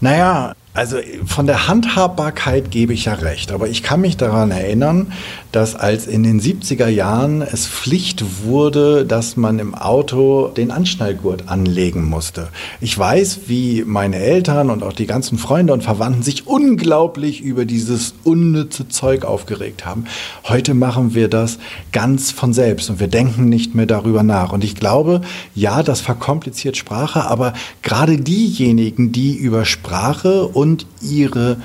Naja, 0.00 0.54
also 0.72 0.98
von 1.26 1.48
der 1.48 1.66
Handhabbarkeit 1.66 2.70
gebe 2.70 2.92
ich 2.92 3.06
ja 3.06 3.14
recht, 3.14 3.50
aber 3.50 3.68
ich 3.68 3.82
kann 3.82 4.00
mich 4.00 4.16
daran 4.16 4.52
erinnern, 4.52 5.12
dass 5.50 5.74
als 5.74 6.06
in 6.06 6.22
den 6.22 6.40
70er 6.40 6.86
Jahren 6.86 7.42
es 7.42 7.66
Pflicht 7.66 8.44
wurde, 8.44 9.04
dass 9.04 9.36
man 9.36 9.58
im 9.58 9.74
Auto 9.74 10.46
den 10.48 10.70
Anschnallgurt 10.70 11.48
anlegen 11.48 12.04
musste. 12.04 12.48
Ich 12.80 12.96
weiß, 12.96 13.40
wie 13.48 13.82
meine 13.84 14.16
Eltern 14.16 14.70
und 14.70 14.84
auch 14.84 14.92
die 14.92 15.06
ganzen 15.06 15.38
Freunde 15.38 15.72
und 15.72 15.82
Verwandten 15.82 16.22
sich 16.22 16.46
unglaublich 16.46 17.40
über 17.40 17.64
dieses 17.64 18.14
unnütze 18.22 18.88
Zeug 18.88 19.24
aufgeregt 19.24 19.84
haben. 19.84 20.04
Heute 20.44 20.74
machen 20.74 21.14
wir 21.14 21.26
das 21.26 21.58
ganz 21.90 22.30
von 22.30 22.52
selbst 22.52 22.90
und 22.90 23.00
wir 23.00 23.08
denken 23.08 23.48
nicht 23.48 23.74
mehr 23.74 23.86
darüber 23.86 24.22
nach. 24.22 24.52
Und 24.52 24.62
ich 24.62 24.76
glaube, 24.76 25.22
ja, 25.56 25.82
das 25.82 26.00
verkompliziert 26.00 26.76
Sprache, 26.76 27.24
aber 27.24 27.54
gerade 27.82 28.18
diejenigen, 28.18 29.10
die 29.10 29.34
über 29.34 29.64
Sprache 29.64 30.46
und 30.60 30.84
ihre 31.00 31.56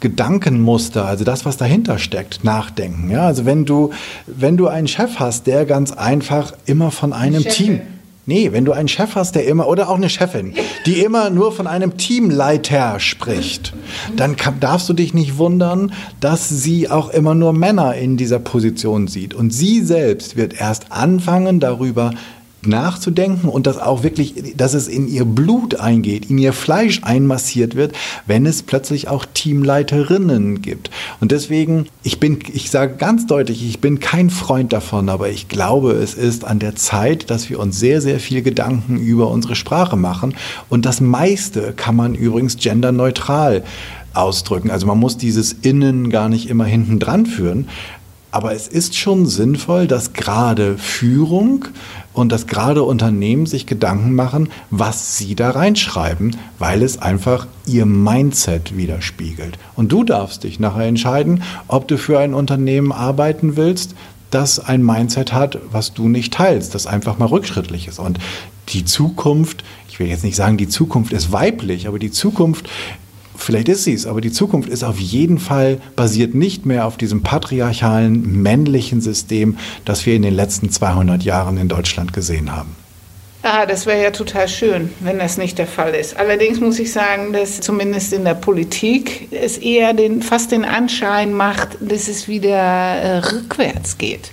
Gedankenmuster, 0.00 1.04
also 1.04 1.22
das, 1.22 1.44
was 1.44 1.58
dahinter 1.58 1.98
steckt, 1.98 2.44
nachdenken. 2.44 3.10
Ja, 3.10 3.26
also 3.26 3.44
wenn 3.44 3.66
du, 3.66 3.90
wenn 4.26 4.56
du 4.56 4.68
einen 4.68 4.88
Chef 4.88 5.18
hast, 5.18 5.46
der 5.46 5.66
ganz 5.66 5.92
einfach 5.92 6.54
immer 6.64 6.90
von 6.90 7.12
einem 7.12 7.44
Team, 7.44 7.82
Nee, 8.24 8.52
wenn 8.52 8.64
du 8.64 8.70
einen 8.70 8.86
Chef 8.86 9.16
hast, 9.16 9.34
der 9.34 9.48
immer, 9.48 9.66
oder 9.66 9.88
auch 9.88 9.96
eine 9.96 10.08
Chefin, 10.08 10.54
die 10.86 11.00
immer 11.00 11.28
nur 11.28 11.50
von 11.50 11.66
einem 11.66 11.96
Teamleiter 11.96 13.00
spricht, 13.00 13.74
dann 14.14 14.36
kann, 14.36 14.60
darfst 14.60 14.88
du 14.88 14.92
dich 14.92 15.12
nicht 15.12 15.38
wundern, 15.38 15.92
dass 16.20 16.48
sie 16.48 16.88
auch 16.88 17.10
immer 17.10 17.34
nur 17.34 17.52
Männer 17.52 17.96
in 17.96 18.16
dieser 18.16 18.38
Position 18.38 19.08
sieht. 19.08 19.34
Und 19.34 19.52
sie 19.52 19.80
selbst 19.80 20.36
wird 20.36 20.54
erst 20.54 20.92
anfangen, 20.92 21.58
darüber 21.58 22.12
nachzudenken 22.66 23.48
und 23.48 23.66
das 23.66 23.78
auch 23.78 24.02
wirklich, 24.02 24.54
dass 24.56 24.74
es 24.74 24.88
in 24.88 25.08
ihr 25.08 25.24
Blut 25.24 25.76
eingeht, 25.76 26.30
in 26.30 26.38
ihr 26.38 26.52
Fleisch 26.52 27.00
einmassiert 27.02 27.74
wird, 27.74 27.94
wenn 28.26 28.46
es 28.46 28.62
plötzlich 28.62 29.08
auch 29.08 29.24
Teamleiterinnen 29.32 30.62
gibt. 30.62 30.90
Und 31.20 31.32
deswegen, 31.32 31.86
ich 32.02 32.20
bin, 32.20 32.38
ich 32.52 32.70
sage 32.70 32.96
ganz 32.96 33.26
deutlich, 33.26 33.66
ich 33.66 33.80
bin 33.80 34.00
kein 34.00 34.30
Freund 34.30 34.72
davon, 34.72 35.08
aber 35.08 35.28
ich 35.28 35.48
glaube, 35.48 35.92
es 35.92 36.14
ist 36.14 36.44
an 36.44 36.58
der 36.58 36.76
Zeit, 36.76 37.30
dass 37.30 37.50
wir 37.50 37.58
uns 37.58 37.78
sehr, 37.78 38.00
sehr 38.00 38.20
viel 38.20 38.42
Gedanken 38.42 38.98
über 38.98 39.30
unsere 39.30 39.56
Sprache 39.56 39.96
machen. 39.96 40.34
Und 40.68 40.86
das 40.86 41.00
meiste 41.00 41.72
kann 41.72 41.96
man 41.96 42.14
übrigens 42.14 42.56
genderneutral 42.56 43.64
ausdrücken. 44.14 44.70
Also 44.70 44.86
man 44.86 44.98
muss 44.98 45.16
dieses 45.16 45.52
Innen 45.52 46.10
gar 46.10 46.28
nicht 46.28 46.48
immer 46.48 46.64
hinten 46.64 46.98
dran 46.98 47.26
führen. 47.26 47.68
Aber 48.30 48.54
es 48.54 48.66
ist 48.66 48.96
schon 48.96 49.26
sinnvoll, 49.26 49.86
dass 49.86 50.14
gerade 50.14 50.78
Führung 50.78 51.66
und 52.12 52.30
dass 52.30 52.46
gerade 52.46 52.82
Unternehmen 52.82 53.46
sich 53.46 53.66
Gedanken 53.66 54.14
machen, 54.14 54.48
was 54.70 55.16
sie 55.16 55.34
da 55.34 55.50
reinschreiben, 55.50 56.36
weil 56.58 56.82
es 56.82 57.00
einfach 57.00 57.46
ihr 57.66 57.86
Mindset 57.86 58.76
widerspiegelt. 58.76 59.58
Und 59.74 59.92
du 59.92 60.04
darfst 60.04 60.44
dich 60.44 60.60
nachher 60.60 60.86
entscheiden, 60.86 61.42
ob 61.68 61.88
du 61.88 61.96
für 61.96 62.18
ein 62.18 62.34
Unternehmen 62.34 62.92
arbeiten 62.92 63.56
willst, 63.56 63.94
das 64.30 64.58
ein 64.58 64.84
Mindset 64.84 65.32
hat, 65.32 65.58
was 65.70 65.92
du 65.92 66.08
nicht 66.08 66.32
teilst, 66.32 66.74
das 66.74 66.86
einfach 66.86 67.18
mal 67.18 67.26
rückschrittlich 67.26 67.88
ist. 67.88 67.98
Und 67.98 68.18
die 68.70 68.84
Zukunft, 68.84 69.64
ich 69.88 69.98
will 69.98 70.06
jetzt 70.06 70.24
nicht 70.24 70.36
sagen, 70.36 70.56
die 70.56 70.68
Zukunft 70.68 71.12
ist 71.12 71.32
weiblich, 71.32 71.86
aber 71.86 71.98
die 71.98 72.10
Zukunft 72.10 72.68
Vielleicht 73.36 73.68
ist 73.68 73.84
sie 73.84 73.94
es, 73.94 74.06
aber 74.06 74.20
die 74.20 74.32
Zukunft 74.32 74.68
ist 74.68 74.84
auf 74.84 74.98
jeden 74.98 75.38
Fall 75.38 75.78
basiert 75.96 76.34
nicht 76.34 76.66
mehr 76.66 76.86
auf 76.86 76.96
diesem 76.96 77.22
patriarchalen 77.22 78.42
männlichen 78.42 79.00
System, 79.00 79.56
das 79.84 80.06
wir 80.06 80.14
in 80.14 80.22
den 80.22 80.34
letzten 80.34 80.70
200 80.70 81.22
Jahren 81.22 81.56
in 81.56 81.68
Deutschland 81.68 82.12
gesehen 82.12 82.54
haben. 82.54 82.76
Ah, 83.44 83.66
das 83.66 83.86
wäre 83.86 84.00
ja 84.00 84.10
total 84.12 84.46
schön, 84.46 84.90
wenn 85.00 85.18
das 85.18 85.36
nicht 85.36 85.58
der 85.58 85.66
Fall 85.66 85.94
ist. 85.94 86.16
Allerdings 86.16 86.60
muss 86.60 86.78
ich 86.78 86.92
sagen, 86.92 87.32
dass 87.32 87.60
zumindest 87.60 88.12
in 88.12 88.24
der 88.24 88.34
Politik 88.34 89.28
es 89.32 89.58
eher 89.58 89.94
den, 89.94 90.22
fast 90.22 90.52
den 90.52 90.64
Anschein 90.64 91.32
macht, 91.32 91.70
dass 91.80 92.06
es 92.06 92.28
wieder 92.28 92.54
äh, 92.54 93.18
rückwärts 93.18 93.98
geht. 93.98 94.30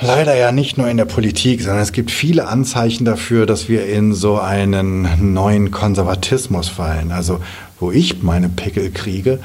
Leider 0.00 0.34
ja 0.34 0.52
nicht 0.52 0.78
nur 0.78 0.88
in 0.88 0.96
der 0.96 1.06
Politik, 1.06 1.60
sondern 1.60 1.82
es 1.82 1.92
gibt 1.92 2.10
viele 2.10 2.46
Anzeichen 2.46 3.04
dafür, 3.04 3.46
dass 3.46 3.68
wir 3.68 3.86
in 3.86 4.14
so 4.14 4.38
einen 4.38 5.34
neuen 5.34 5.70
Konservatismus 5.70 6.68
fallen. 6.68 7.10
Also 7.10 7.40
wo 7.80 7.90
ich 7.92 8.22
meine 8.22 8.48
Pickel 8.48 8.90
kriege, 8.90 9.38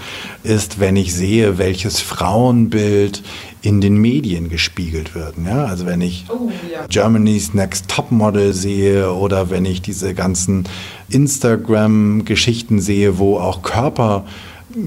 ist, 0.43 0.79
wenn 0.79 0.95
ich 0.95 1.13
sehe, 1.13 1.57
welches 1.57 2.01
Frauenbild 2.01 3.23
in 3.61 3.79
den 3.79 3.95
Medien 3.95 4.49
gespiegelt 4.49 5.15
wird. 5.15 5.35
Ja? 5.45 5.65
Also 5.65 5.85
wenn 5.85 6.01
ich 6.01 6.25
oh, 6.29 6.51
ja. 6.71 6.85
Germany's 6.87 7.53
Next 7.53 7.87
Top 7.87 8.11
Model 8.11 8.53
sehe 8.53 9.11
oder 9.13 9.49
wenn 9.49 9.65
ich 9.65 9.81
diese 9.81 10.13
ganzen 10.13 10.67
Instagram-Geschichten 11.09 12.81
sehe, 12.81 13.17
wo 13.17 13.37
auch 13.37 13.61
Körper 13.61 14.25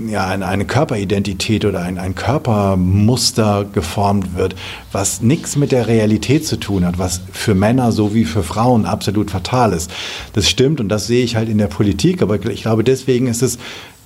ja, 0.08 0.26
eine 0.26 0.64
Körperidentität 0.64 1.64
oder 1.64 1.82
ein, 1.82 1.98
ein 1.98 2.14
Körpermuster 2.14 3.64
geformt 3.72 4.36
wird, 4.36 4.56
was 4.92 5.22
nichts 5.22 5.56
mit 5.56 5.72
der 5.72 5.86
Realität 5.86 6.46
zu 6.46 6.56
tun 6.56 6.84
hat, 6.84 6.98
was 6.98 7.20
für 7.32 7.54
Männer 7.54 7.92
sowie 7.92 8.24
für 8.24 8.42
Frauen 8.42 8.84
absolut 8.84 9.30
fatal 9.30 9.72
ist. 9.72 9.90
Das 10.32 10.48
stimmt 10.48 10.80
und 10.80 10.88
das 10.88 11.06
sehe 11.06 11.24
ich 11.24 11.36
halt 11.36 11.48
in 11.48 11.58
der 11.58 11.68
Politik, 11.68 12.22
aber 12.22 12.44
ich 12.46 12.62
glaube, 12.62 12.84
deswegen 12.84 13.26
ist 13.26 13.42
es 13.42 13.58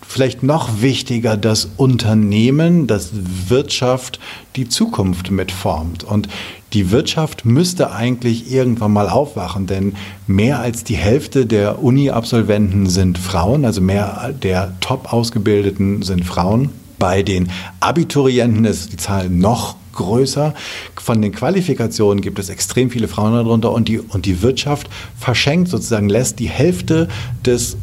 vielleicht 0.06 0.42
noch 0.42 0.82
wichtiger, 0.82 1.36
dass 1.36 1.70
Unternehmen, 1.76 2.86
dass 2.86 3.10
Wirtschaft 3.48 4.18
die 4.56 4.68
Zukunft 4.68 5.30
mitformt. 5.30 6.02
Und 6.02 6.28
die 6.72 6.90
Wirtschaft 6.90 7.44
müsste 7.44 7.92
eigentlich 7.92 8.52
irgendwann 8.52 8.92
mal 8.92 9.08
aufwachen, 9.08 9.66
denn 9.66 9.94
mehr 10.26 10.60
als 10.60 10.84
die 10.84 10.96
Hälfte 10.96 11.46
der 11.46 11.82
Uni-Absolventen 11.82 12.88
sind 12.88 13.18
Frauen, 13.18 13.64
also 13.64 13.80
mehr 13.80 14.32
der 14.42 14.74
top 14.80 15.12
ausgebildeten 15.12 16.02
sind 16.02 16.24
Frauen. 16.24 16.70
Bei 16.98 17.22
den 17.22 17.50
Abiturienten 17.80 18.64
ist 18.64 18.92
die 18.92 18.96
Zahl 18.96 19.28
noch 19.28 19.76
größer. 19.94 20.54
Von 20.96 21.20
den 21.20 21.32
Qualifikationen 21.32 22.20
gibt 22.20 22.38
es 22.38 22.48
extrem 22.48 22.90
viele 22.90 23.08
Frauen 23.08 23.32
darunter 23.32 23.72
und 23.72 23.88
die, 23.88 23.98
und 23.98 24.26
die 24.26 24.42
Wirtschaft 24.42 24.88
verschenkt 25.18 25.68
sozusagen, 25.68 26.08
lässt 26.08 26.38
die 26.38 26.48
Hälfte 26.48 27.08
des 27.44 27.76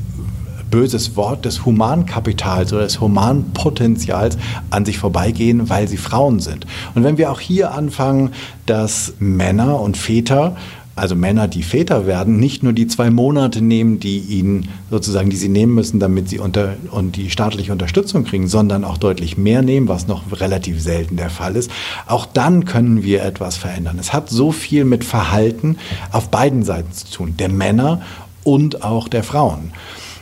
böses 0.77 1.15
Wort 1.15 1.43
des 1.43 1.65
Humankapitals 1.65 2.71
oder 2.71 2.83
des 2.83 3.01
Humanpotenzials 3.01 4.37
an 4.69 4.85
sich 4.85 4.99
vorbeigehen, 4.99 5.69
weil 5.69 5.87
sie 5.87 5.97
Frauen 5.97 6.39
sind. 6.39 6.67
Und 6.93 7.03
wenn 7.03 7.17
wir 7.17 7.31
auch 7.31 7.39
hier 7.39 7.71
anfangen, 7.71 8.29
dass 8.67 9.15
Männer 9.17 9.81
und 9.81 9.97
Väter 9.97 10.55
also 10.95 11.15
Männer, 11.15 11.47
die 11.47 11.61
Väter 11.61 12.07
werden, 12.07 12.39
nicht 12.39 12.63
nur 12.63 12.73
die 12.73 12.87
zwei 12.87 13.11
Monate 13.11 13.61
nehmen, 13.61 13.99
die 13.99 14.17
ihnen 14.17 14.69
sozusagen, 14.89 15.29
die 15.29 15.35
sie 15.35 15.47
nehmen 15.47 15.75
müssen, 15.75 15.99
damit 15.99 16.27
sie 16.27 16.39
unter 16.39 16.75
und 16.89 17.15
die 17.15 17.29
staatliche 17.29 17.71
Unterstützung 17.71 18.23
kriegen, 18.23 18.47
sondern 18.47 18.83
auch 18.83 18.97
deutlich 18.97 19.37
mehr 19.37 19.61
nehmen, 19.61 19.87
was 19.87 20.07
noch 20.07 20.23
relativ 20.39 20.81
selten 20.81 21.15
der 21.15 21.29
Fall 21.29 21.55
ist. 21.55 21.69
Auch 22.07 22.25
dann 22.25 22.65
können 22.65 23.03
wir 23.03 23.23
etwas 23.23 23.57
verändern. 23.57 23.97
Es 23.99 24.11
hat 24.11 24.29
so 24.29 24.51
viel 24.51 24.85
mit 24.85 25.03
Verhalten 25.03 25.77
auf 26.11 26.29
beiden 26.29 26.63
Seiten 26.63 26.91
zu 26.91 27.11
tun, 27.11 27.35
der 27.37 27.49
Männer 27.49 28.01
und 28.43 28.83
auch 28.83 29.07
der 29.07 29.23
Frauen. 29.23 29.73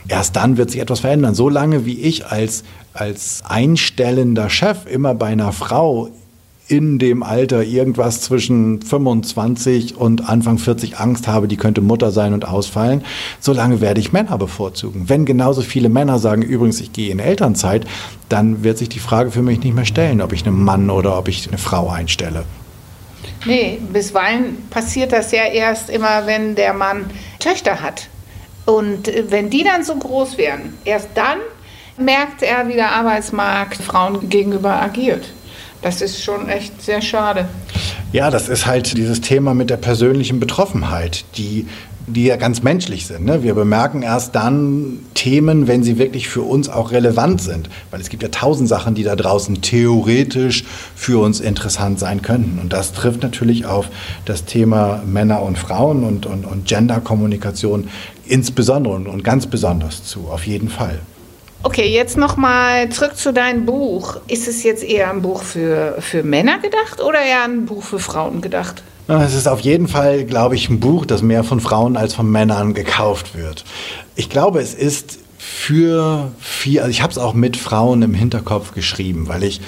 Erst 0.08 0.36
dann 0.36 0.56
wird 0.56 0.70
sich 0.70 0.80
etwas 0.80 1.00
verändern. 1.00 1.34
So 1.34 1.48
lange 1.48 1.84
wie 1.84 2.00
ich 2.00 2.26
als, 2.26 2.64
als 2.94 3.42
einstellender 3.46 4.48
Chef 4.50 4.86
immer 4.86 5.14
bei 5.14 5.26
einer 5.26 5.52
Frau 5.52 6.10
in 6.68 6.98
dem 6.98 7.22
Alter 7.22 7.62
irgendwas 7.62 8.22
zwischen 8.22 8.82
25 8.82 9.96
und 9.96 10.28
Anfang 10.28 10.58
40 10.58 10.98
Angst 10.98 11.28
habe, 11.28 11.46
die 11.46 11.56
könnte 11.56 11.80
Mutter 11.80 12.10
sein 12.10 12.32
und 12.32 12.46
ausfallen, 12.46 13.04
solange 13.38 13.80
werde 13.80 14.00
ich 14.00 14.12
Männer 14.12 14.36
bevorzugen. 14.36 15.08
Wenn 15.08 15.24
genauso 15.24 15.62
viele 15.62 15.88
Männer 15.88 16.18
sagen, 16.18 16.42
übrigens, 16.42 16.80
ich 16.80 16.92
gehe 16.92 17.12
in 17.12 17.20
Elternzeit, 17.20 17.86
dann 18.28 18.64
wird 18.64 18.78
sich 18.78 18.88
die 18.88 18.98
Frage 18.98 19.30
für 19.30 19.42
mich 19.42 19.62
nicht 19.62 19.74
mehr 19.74 19.84
stellen, 19.84 20.20
ob 20.20 20.32
ich 20.32 20.44
einen 20.44 20.60
Mann 20.60 20.90
oder 20.90 21.16
ob 21.16 21.28
ich 21.28 21.46
eine 21.46 21.58
Frau 21.58 21.88
einstelle. 21.88 22.44
Nee, 23.44 23.78
bisweilen 23.92 24.56
passiert 24.70 25.12
das 25.12 25.30
ja 25.30 25.44
erst 25.44 25.88
immer, 25.88 26.26
wenn 26.26 26.56
der 26.56 26.74
Mann 26.74 27.04
Töchter 27.38 27.80
hat. 27.80 28.08
Und 28.66 29.08
äh, 29.08 29.24
wenn 29.28 29.48
die 29.48 29.64
dann 29.64 29.84
so 29.84 29.96
groß 29.96 30.36
werden, 30.36 30.76
erst 30.84 31.08
dann 31.14 31.38
merkt 31.96 32.42
er, 32.42 32.68
wie 32.68 32.74
der 32.74 32.92
Arbeitsmarkt 32.92 33.78
Frauen 33.82 34.28
gegenüber 34.28 34.82
agiert. 34.82 35.32
Das 35.82 36.02
ist 36.02 36.22
schon 36.22 36.48
echt 36.48 36.82
sehr 36.82 37.00
schade. 37.00 37.48
Ja, 38.12 38.30
das 38.30 38.48
ist 38.48 38.66
halt 38.66 38.96
dieses 38.96 39.20
Thema 39.20 39.54
mit 39.54 39.70
der 39.70 39.76
persönlichen 39.76 40.40
Betroffenheit, 40.40 41.24
die 41.36 41.66
die 42.06 42.24
ja 42.24 42.36
ganz 42.36 42.62
menschlich 42.62 43.06
sind. 43.06 43.24
Ne? 43.24 43.42
Wir 43.42 43.54
bemerken 43.54 44.02
erst 44.02 44.34
dann 44.34 45.00
Themen, 45.14 45.66
wenn 45.66 45.82
sie 45.82 45.98
wirklich 45.98 46.28
für 46.28 46.42
uns 46.42 46.68
auch 46.68 46.92
relevant 46.92 47.40
sind. 47.40 47.68
Weil 47.90 48.00
es 48.00 48.08
gibt 48.08 48.22
ja 48.22 48.28
tausend 48.28 48.68
Sachen, 48.68 48.94
die 48.94 49.02
da 49.02 49.16
draußen 49.16 49.60
theoretisch 49.60 50.64
für 50.94 51.20
uns 51.20 51.40
interessant 51.40 51.98
sein 51.98 52.22
könnten. 52.22 52.58
Und 52.60 52.72
das 52.72 52.92
trifft 52.92 53.22
natürlich 53.22 53.66
auf 53.66 53.88
das 54.24 54.44
Thema 54.44 55.02
Männer 55.04 55.42
und 55.42 55.58
Frauen 55.58 56.04
und, 56.04 56.26
und, 56.26 56.44
und 56.44 56.66
Genderkommunikation 56.66 57.88
insbesondere 58.26 58.94
und 58.94 59.24
ganz 59.24 59.46
besonders 59.46 60.04
zu, 60.04 60.28
auf 60.28 60.46
jeden 60.46 60.68
Fall. 60.68 61.00
Okay, 61.62 61.88
jetzt 61.88 62.16
nochmal 62.16 62.88
zurück 62.90 63.16
zu 63.16 63.32
deinem 63.32 63.66
Buch. 63.66 64.18
Ist 64.28 64.46
es 64.46 64.62
jetzt 64.62 64.84
eher 64.84 65.10
ein 65.10 65.22
Buch 65.22 65.42
für, 65.42 65.96
für 66.00 66.22
Männer 66.22 66.58
gedacht 66.60 67.00
oder 67.00 67.20
eher 67.20 67.44
ein 67.44 67.66
Buch 67.66 67.82
für 67.82 67.98
Frauen 67.98 68.40
gedacht? 68.40 68.84
Es 69.08 69.34
ist 69.34 69.46
auf 69.46 69.60
jeden 69.60 69.86
Fall, 69.86 70.24
glaube 70.24 70.56
ich, 70.56 70.68
ein 70.68 70.80
Buch, 70.80 71.06
das 71.06 71.22
mehr 71.22 71.44
von 71.44 71.60
Frauen 71.60 71.96
als 71.96 72.14
von 72.14 72.28
Männern 72.28 72.74
gekauft 72.74 73.36
wird. 73.36 73.64
Ich 74.16 74.28
glaube, 74.28 74.60
es 74.60 74.74
ist 74.74 75.18
für 75.38 76.32
viel, 76.40 76.80
also 76.80 76.90
ich 76.90 77.02
habe 77.02 77.12
es 77.12 77.18
auch 77.18 77.34
mit 77.34 77.56
Frauen 77.56 78.02
im 78.02 78.14
Hinterkopf 78.14 78.72
geschrieben, 78.72 79.28
weil 79.28 79.44
ich 79.44 79.60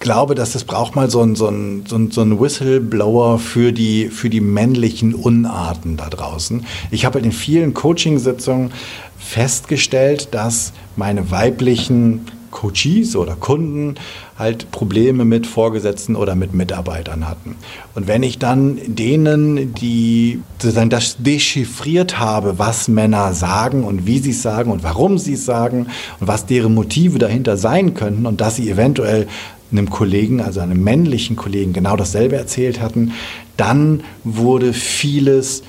glaube, 0.00 0.34
dass 0.34 0.54
es 0.56 0.64
braucht 0.64 0.96
mal 0.96 1.08
so 1.08 1.22
ein, 1.22 1.36
so 1.36 1.46
ein, 1.46 1.84
so 1.86 1.96
ein, 1.96 2.10
so 2.10 2.22
ein 2.22 2.40
Whistleblower 2.40 3.38
für 3.38 3.72
die, 3.72 4.08
für 4.08 4.28
die 4.28 4.40
männlichen 4.40 5.14
Unarten 5.14 5.96
da 5.96 6.08
draußen. 6.08 6.66
Ich 6.90 7.04
habe 7.04 7.20
in 7.20 7.30
vielen 7.30 7.74
Coachingsitzungen 7.74 8.72
festgestellt, 9.18 10.28
dass 10.32 10.72
meine 10.96 11.30
weiblichen 11.30 12.26
Coaches 12.50 13.16
oder 13.16 13.34
Kunden 13.36 13.94
halt 14.38 14.70
Probleme 14.70 15.24
mit 15.24 15.46
Vorgesetzten 15.46 16.16
oder 16.16 16.34
mit 16.34 16.54
Mitarbeitern 16.54 17.28
hatten. 17.28 17.56
Und 17.94 18.06
wenn 18.08 18.22
ich 18.22 18.38
dann 18.38 18.78
denen, 18.86 19.74
die 19.74 20.40
sozusagen 20.58 20.90
das 20.90 21.16
dechiffriert 21.18 22.18
habe, 22.18 22.58
was 22.58 22.88
Männer 22.88 23.32
sagen 23.34 23.84
und 23.84 24.06
wie 24.06 24.18
sie 24.18 24.30
es 24.30 24.42
sagen 24.42 24.70
und 24.70 24.82
warum 24.82 25.18
sie 25.18 25.34
es 25.34 25.44
sagen 25.44 25.86
und 26.20 26.26
was 26.26 26.46
deren 26.46 26.74
Motive 26.74 27.18
dahinter 27.18 27.56
sein 27.56 27.94
könnten 27.94 28.26
und 28.26 28.40
dass 28.40 28.56
sie 28.56 28.70
eventuell 28.70 29.26
einem 29.72 29.90
Kollegen, 29.90 30.40
also 30.40 30.60
einem 30.60 30.82
männlichen 30.82 31.36
Kollegen, 31.36 31.72
genau 31.72 31.96
dasselbe 31.96 32.36
erzählt 32.36 32.80
hatten, 32.80 33.12
dann 33.56 34.02
wurde 34.24 34.72
vieles 34.72 35.62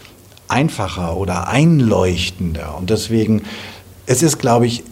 einfacher 0.48 1.18
oder 1.18 1.48
einleuchtender. 1.48 2.78
Und 2.78 2.90
deswegen, 2.90 3.44
es 4.06 4.24
ist, 4.24 4.40
glaube 4.40 4.66
ich, 4.66 4.84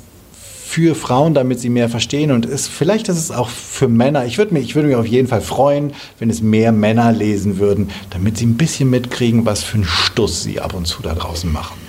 für 0.69 0.93
Frauen, 0.93 1.33
damit 1.33 1.59
sie 1.59 1.69
mehr 1.69 1.89
verstehen 1.89 2.29
und 2.31 2.45
ist, 2.45 2.67
vielleicht 2.67 3.09
ist 3.09 3.17
es 3.17 3.31
auch 3.31 3.49
für 3.49 3.87
Männer. 3.87 4.25
Ich 4.25 4.37
würde 4.37 4.53
mich, 4.53 4.65
ich 4.65 4.75
würde 4.75 4.87
mich 4.87 4.97
auf 4.97 5.07
jeden 5.07 5.27
Fall 5.27 5.41
freuen, 5.41 5.95
wenn 6.19 6.29
es 6.29 6.43
mehr 6.43 6.71
Männer 6.71 7.11
lesen 7.11 7.57
würden, 7.57 7.89
damit 8.11 8.37
sie 8.37 8.45
ein 8.45 8.55
bisschen 8.55 8.87
mitkriegen, 8.91 9.47
was 9.47 9.63
für 9.63 9.75
einen 9.75 9.85
Stuss 9.85 10.43
sie 10.43 10.59
ab 10.59 10.75
und 10.75 10.85
zu 10.85 11.01
da 11.01 11.15
draußen 11.15 11.51
machen. 11.51 11.75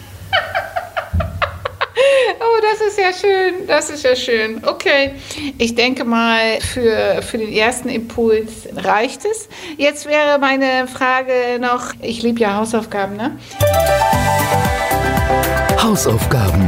Oh, 2.42 2.62
das 2.62 2.88
ist 2.88 2.98
ja 2.98 3.12
schön, 3.12 3.66
das 3.66 3.90
ist 3.90 4.02
ja 4.02 4.16
schön. 4.16 4.64
Okay, 4.64 5.12
ich 5.58 5.74
denke 5.74 6.04
mal, 6.04 6.58
für, 6.60 7.20
für 7.20 7.36
den 7.36 7.52
ersten 7.52 7.90
Impuls 7.90 8.66
reicht 8.76 9.26
es. 9.26 9.48
Jetzt 9.76 10.06
wäre 10.06 10.38
meine 10.38 10.86
Frage 10.88 11.58
noch, 11.60 11.92
ich 12.00 12.22
liebe 12.22 12.40
ja 12.40 12.56
Hausaufgaben, 12.56 13.16
ne? 13.16 13.38
Hausaufgaben. 15.82 16.66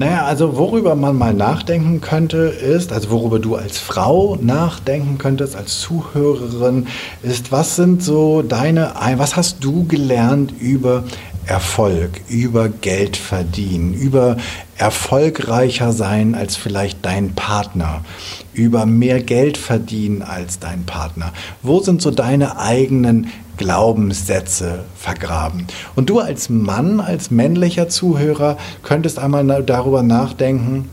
Naja, 0.00 0.24
also 0.24 0.56
worüber 0.56 0.94
man 0.94 1.18
mal 1.18 1.34
nachdenken 1.34 2.00
könnte, 2.00 2.38
ist, 2.38 2.90
also 2.90 3.10
worüber 3.10 3.38
du 3.38 3.56
als 3.56 3.78
Frau 3.78 4.38
nachdenken 4.40 5.18
könntest, 5.18 5.54
als 5.54 5.78
Zuhörerin, 5.80 6.86
ist, 7.22 7.52
was 7.52 7.76
sind 7.76 8.02
so 8.02 8.40
deine, 8.40 8.94
was 9.16 9.36
hast 9.36 9.62
du 9.62 9.84
gelernt 9.86 10.54
über 10.58 11.04
Erfolg, 11.50 12.20
über 12.28 12.68
Geld 12.68 13.16
verdienen, 13.16 13.92
über 13.92 14.36
erfolgreicher 14.76 15.92
sein 15.92 16.36
als 16.36 16.54
vielleicht 16.54 17.04
dein 17.04 17.34
Partner, 17.34 18.04
über 18.52 18.86
mehr 18.86 19.20
Geld 19.20 19.58
verdienen 19.58 20.22
als 20.22 20.60
dein 20.60 20.84
Partner? 20.84 21.32
Wo 21.60 21.80
sind 21.80 22.02
so 22.02 22.12
deine 22.12 22.56
eigenen 22.58 23.32
Glaubenssätze 23.56 24.84
vergraben? 24.94 25.66
Und 25.96 26.08
du 26.08 26.20
als 26.20 26.50
Mann, 26.50 27.00
als 27.00 27.32
männlicher 27.32 27.88
Zuhörer 27.88 28.56
könntest 28.84 29.18
einmal 29.18 29.44
darüber 29.64 30.04
nachdenken, 30.04 30.88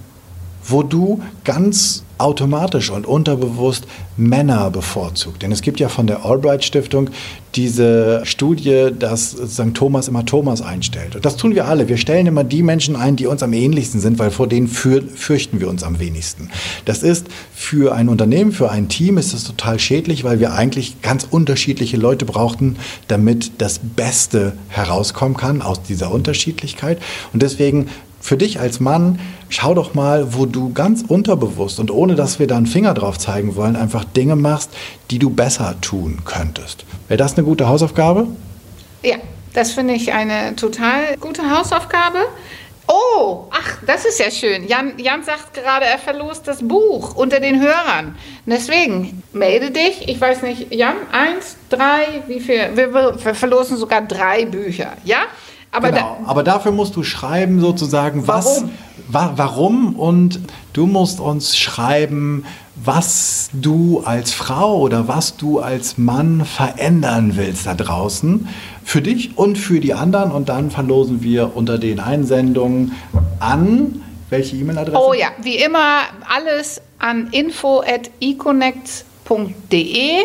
wo 0.65 0.81
du 0.81 1.21
ganz 1.43 2.03
automatisch 2.17 2.89
und 2.89 3.05
unterbewusst 3.05 3.85
Männer 4.17 4.69
bevorzugt. 4.71 5.41
Denn 5.41 5.51
es 5.51 5.61
gibt 5.61 5.79
ja 5.79 5.89
von 5.89 6.07
der 6.07 6.25
Albright 6.25 6.63
Stiftung 6.63 7.09
diese 7.55 8.21
Studie, 8.23 8.89
dass 8.97 9.31
St. 9.31 9.73
Thomas 9.73 10.07
immer 10.07 10.25
Thomas 10.25 10.61
einstellt. 10.61 11.15
Und 11.15 11.25
das 11.25 11.37
tun 11.37 11.55
wir 11.55 11.67
alle. 11.67 11.87
Wir 11.87 11.97
stellen 11.97 12.27
immer 12.27 12.43
die 12.43 12.61
Menschen 12.61 12.95
ein, 12.95 13.15
die 13.15 13.25
uns 13.25 13.41
am 13.41 13.53
ähnlichsten 13.53 13.99
sind, 13.99 14.19
weil 14.19 14.31
vor 14.31 14.47
denen 14.47 14.67
für, 14.67 15.01
fürchten 15.01 15.59
wir 15.59 15.67
uns 15.67 15.83
am 15.83 15.99
wenigsten. 15.99 16.49
Das 16.85 17.03
ist 17.03 17.27
für 17.53 17.95
ein 17.95 18.09
Unternehmen, 18.09 18.51
für 18.51 18.69
ein 18.69 18.89
Team 18.89 19.17
ist 19.17 19.33
das 19.33 19.43
total 19.43 19.79
schädlich, 19.79 20.23
weil 20.23 20.39
wir 20.39 20.53
eigentlich 20.53 21.01
ganz 21.01 21.27
unterschiedliche 21.29 21.97
Leute 21.97 22.25
brauchten, 22.25 22.75
damit 23.07 23.53
das 23.57 23.79
Beste 23.79 24.53
herauskommen 24.67 25.37
kann 25.37 25.61
aus 25.61 25.81
dieser 25.81 26.11
Unterschiedlichkeit. 26.11 26.99
Und 27.33 27.41
deswegen 27.41 27.87
für 28.27 28.35
dich 28.35 28.59
als 28.59 28.81
Mann, 28.81 29.21
schau 29.47 29.73
doch 29.73 29.93
mal, 29.93 30.33
wo 30.33 30.45
du 30.45 30.73
ganz 30.73 31.01
unterbewusst 31.07 31.79
und 31.79 31.91
ohne 31.91 32.15
dass 32.15 32.39
wir 32.39 32.47
da 32.47 32.57
einen 32.57 32.65
Finger 32.65 32.93
drauf 32.93 33.17
zeigen 33.17 33.55
wollen, 33.55 33.77
einfach 33.77 34.03
Dinge 34.03 34.35
machst, 34.35 34.69
die 35.11 35.17
du 35.17 35.29
besser 35.29 35.75
tun 35.79 36.19
könntest. 36.25 36.83
Wäre 37.07 37.17
das 37.17 37.37
eine 37.37 37.45
gute 37.45 37.69
Hausaufgabe? 37.69 38.27
Ja, 39.01 39.15
das 39.53 39.71
finde 39.71 39.93
ich 39.93 40.11
eine 40.11 40.57
total 40.57 41.15
gute 41.21 41.49
Hausaufgabe. 41.49 42.25
Oh, 42.89 43.45
ach, 43.49 43.77
das 43.85 44.03
ist 44.03 44.19
ja 44.19 44.29
schön. 44.29 44.67
Jan, 44.67 44.97
Jan 44.97 45.23
sagt 45.23 45.53
gerade, 45.53 45.85
er 45.85 45.97
verlost 45.97 46.49
das 46.49 46.67
Buch 46.67 47.15
unter 47.15 47.39
den 47.39 47.61
Hörern. 47.61 48.17
Deswegen, 48.45 49.23
melde 49.31 49.71
dich. 49.71 50.09
Ich 50.09 50.19
weiß 50.19 50.41
nicht, 50.41 50.73
Jan, 50.73 50.95
eins, 51.13 51.55
drei, 51.69 52.23
wie 52.27 52.41
viel? 52.41 52.71
Wir, 52.75 52.93
wir 52.93 53.35
verlosen 53.35 53.77
sogar 53.77 54.01
drei 54.01 54.45
Bücher, 54.45 54.93
ja? 55.05 55.19
Aber, 55.77 55.91
genau. 55.91 56.17
da, 56.21 56.29
aber 56.29 56.43
dafür 56.43 56.71
musst 56.71 56.95
du 56.95 57.03
schreiben 57.03 57.59
sozusagen, 57.59 58.27
was, 58.27 58.45
warum? 58.45 58.69
Wa 59.09 59.33
warum 59.37 59.95
und 59.95 60.41
du 60.73 60.85
musst 60.85 61.21
uns 61.21 61.57
schreiben, 61.57 62.43
was 62.75 63.49
du 63.53 64.01
als 64.03 64.33
Frau 64.33 64.79
oder 64.79 65.07
was 65.07 65.37
du 65.37 65.59
als 65.59 65.97
Mann 65.97 66.43
verändern 66.45 67.31
willst 67.35 67.67
da 67.67 67.73
draußen 67.73 68.49
für 68.83 69.01
dich 69.01 69.37
und 69.37 69.57
für 69.57 69.79
die 69.79 69.93
anderen 69.93 70.31
und 70.31 70.49
dann 70.49 70.71
verlosen 70.71 71.23
wir 71.23 71.55
unter 71.55 71.77
den 71.77 72.01
Einsendungen 72.01 72.91
an 73.39 74.01
welche 74.29 74.57
E-Mail-Adresse? 74.57 74.99
Oh 74.99 75.13
ja, 75.13 75.29
wie 75.41 75.55
immer 75.57 76.01
alles 76.27 76.81
an 76.99 77.29
info@econnect.de 77.31 80.17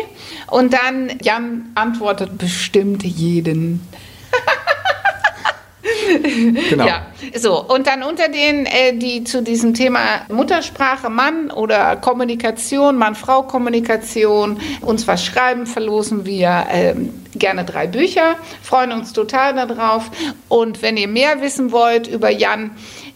und 0.47 0.73
dann 0.73 1.11
Jan 1.21 1.69
antwortet 1.75 2.37
bestimmt 2.37 3.03
jeden. 3.03 3.87
genau. 6.69 6.85
Ja, 6.85 7.07
so. 7.35 7.63
Und 7.63 7.87
dann 7.87 8.03
unter 8.03 8.29
denen, 8.29 8.65
äh, 8.65 8.97
die 8.97 9.23
zu 9.23 9.41
diesem 9.41 9.73
Thema 9.73 9.99
Muttersprache 10.29 11.09
Mann 11.09 11.51
oder 11.51 11.95
Kommunikation, 11.95 12.97
Mann-Frau-Kommunikation 12.97 14.59
uns 14.81 15.07
was 15.07 15.25
schreiben, 15.25 15.65
verlosen 15.65 16.25
wir 16.25 16.65
äh, 16.71 16.95
gerne 17.35 17.65
drei 17.65 17.87
Bücher. 17.87 18.35
Freuen 18.61 18.91
uns 18.91 19.13
total 19.13 19.53
darauf. 19.55 20.11
Und 20.49 20.81
wenn 20.81 20.97
ihr 20.97 21.07
mehr 21.07 21.41
wissen 21.41 21.71
wollt 21.71 22.07
über 22.07 22.29
Jan, 22.29 22.71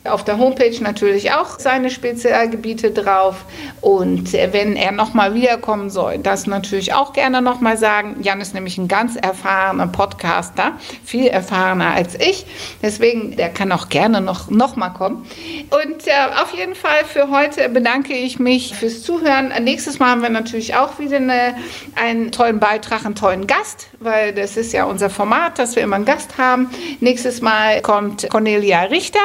auf 0.07 0.23
der 0.23 0.37
Homepage 0.37 0.75
natürlich 0.81 1.31
auch 1.31 1.59
seine 1.59 1.89
Spezialgebiete 1.89 2.91
drauf. 2.91 3.45
Und 3.81 4.33
wenn 4.33 4.75
er 4.75 4.91
nochmal 4.91 5.33
wiederkommen 5.33 5.89
soll, 5.89 6.17
das 6.19 6.47
natürlich 6.47 6.93
auch 6.93 7.13
gerne 7.13 7.41
nochmal 7.41 7.77
sagen. 7.77 8.17
Jan 8.21 8.41
ist 8.41 8.53
nämlich 8.53 8.77
ein 8.77 8.87
ganz 8.87 9.15
erfahrener 9.15 9.87
Podcaster, 9.87 10.73
viel 11.03 11.27
erfahrener 11.27 11.93
als 11.93 12.15
ich. 12.15 12.45
Deswegen, 12.81 13.35
der 13.35 13.49
kann 13.49 13.71
auch 13.71 13.89
gerne 13.89 14.21
noch, 14.21 14.49
noch 14.49 14.75
mal 14.75 14.89
kommen. 14.89 15.25
Und 15.69 16.07
äh, 16.07 16.41
auf 16.41 16.53
jeden 16.55 16.75
Fall 16.75 17.05
für 17.05 17.29
heute 17.29 17.69
bedanke 17.69 18.13
ich 18.13 18.39
mich 18.39 18.75
fürs 18.75 19.01
Zuhören. 19.03 19.51
Nächstes 19.63 19.99
Mal 19.99 20.11
haben 20.11 20.21
wir 20.21 20.29
natürlich 20.29 20.75
auch 20.75 20.99
wieder 20.99 21.17
eine, 21.17 21.55
einen 21.95 22.31
tollen 22.31 22.59
Beitrag, 22.59 23.05
einen 23.05 23.15
tollen 23.15 23.47
Gast, 23.47 23.89
weil 23.99 24.33
das 24.33 24.57
ist 24.57 24.73
ja 24.73 24.85
unser 24.85 25.09
Format, 25.09 25.59
dass 25.59 25.75
wir 25.75 25.83
immer 25.83 25.95
einen 25.95 26.05
Gast 26.05 26.37
haben. 26.37 26.69
Nächstes 26.99 27.41
Mal 27.41 27.81
kommt 27.81 28.29
Cornelia 28.29 28.81
Richter 28.83 29.19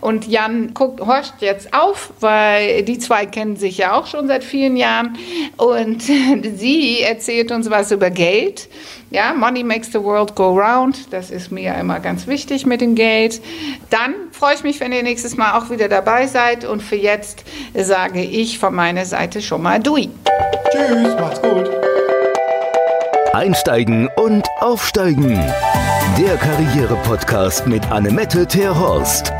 und 0.00 0.26
Jan 0.26 0.74
guckt, 0.74 1.00
horcht 1.00 1.34
jetzt 1.40 1.72
auf, 1.74 2.12
weil 2.20 2.82
die 2.82 2.98
zwei 2.98 3.26
kennen 3.26 3.56
sich 3.56 3.78
ja 3.78 3.94
auch 3.94 4.06
schon 4.06 4.28
seit 4.28 4.44
vielen 4.44 4.76
Jahren 4.76 5.16
und 5.56 6.02
sie 6.56 7.00
erzählt 7.00 7.50
uns 7.52 7.70
was 7.70 7.90
über 7.90 8.10
Geld. 8.10 8.68
Ja, 9.10 9.32
Money 9.32 9.64
makes 9.64 9.90
the 9.90 10.02
world 10.02 10.34
go 10.34 10.50
round. 10.50 11.12
Das 11.12 11.30
ist 11.30 11.50
mir 11.50 11.74
immer 11.76 11.98
ganz 11.98 12.26
wichtig 12.26 12.66
mit 12.66 12.82
dem 12.82 12.94
Geld. 12.94 13.40
Dann 13.88 14.14
freue 14.32 14.54
ich 14.54 14.62
mich, 14.64 14.80
wenn 14.80 14.92
ihr 14.92 15.02
nächstes 15.02 15.36
Mal 15.36 15.58
auch 15.58 15.70
wieder 15.70 15.88
dabei 15.88 16.26
seid. 16.26 16.66
Und 16.66 16.82
für 16.82 16.96
jetzt 16.96 17.44
sage 17.74 18.20
ich 18.22 18.58
von 18.58 18.74
meiner 18.74 19.06
Seite 19.06 19.40
schon 19.40 19.62
mal 19.62 19.80
Dui. 19.80 20.10
Tschüss, 20.70 21.14
macht's 21.18 21.40
gut. 21.40 21.77
Einsteigen 23.38 24.08
und 24.16 24.48
aufsteigen. 24.58 25.38
Der 26.18 26.36
Karriere-Podcast 26.38 27.68
mit 27.68 27.88
Annemette 27.88 28.44
Terhorst. 28.44 29.32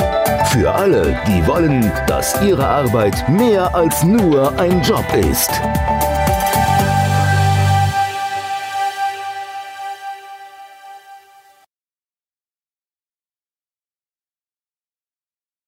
Für 0.52 0.72
alle, 0.72 1.20
die 1.26 1.44
wollen, 1.48 1.90
dass 2.06 2.40
ihre 2.40 2.64
Arbeit 2.64 3.28
mehr 3.28 3.74
als 3.74 4.04
nur 4.04 4.56
ein 4.56 4.80
Job 4.82 5.04
ist. 5.28 5.50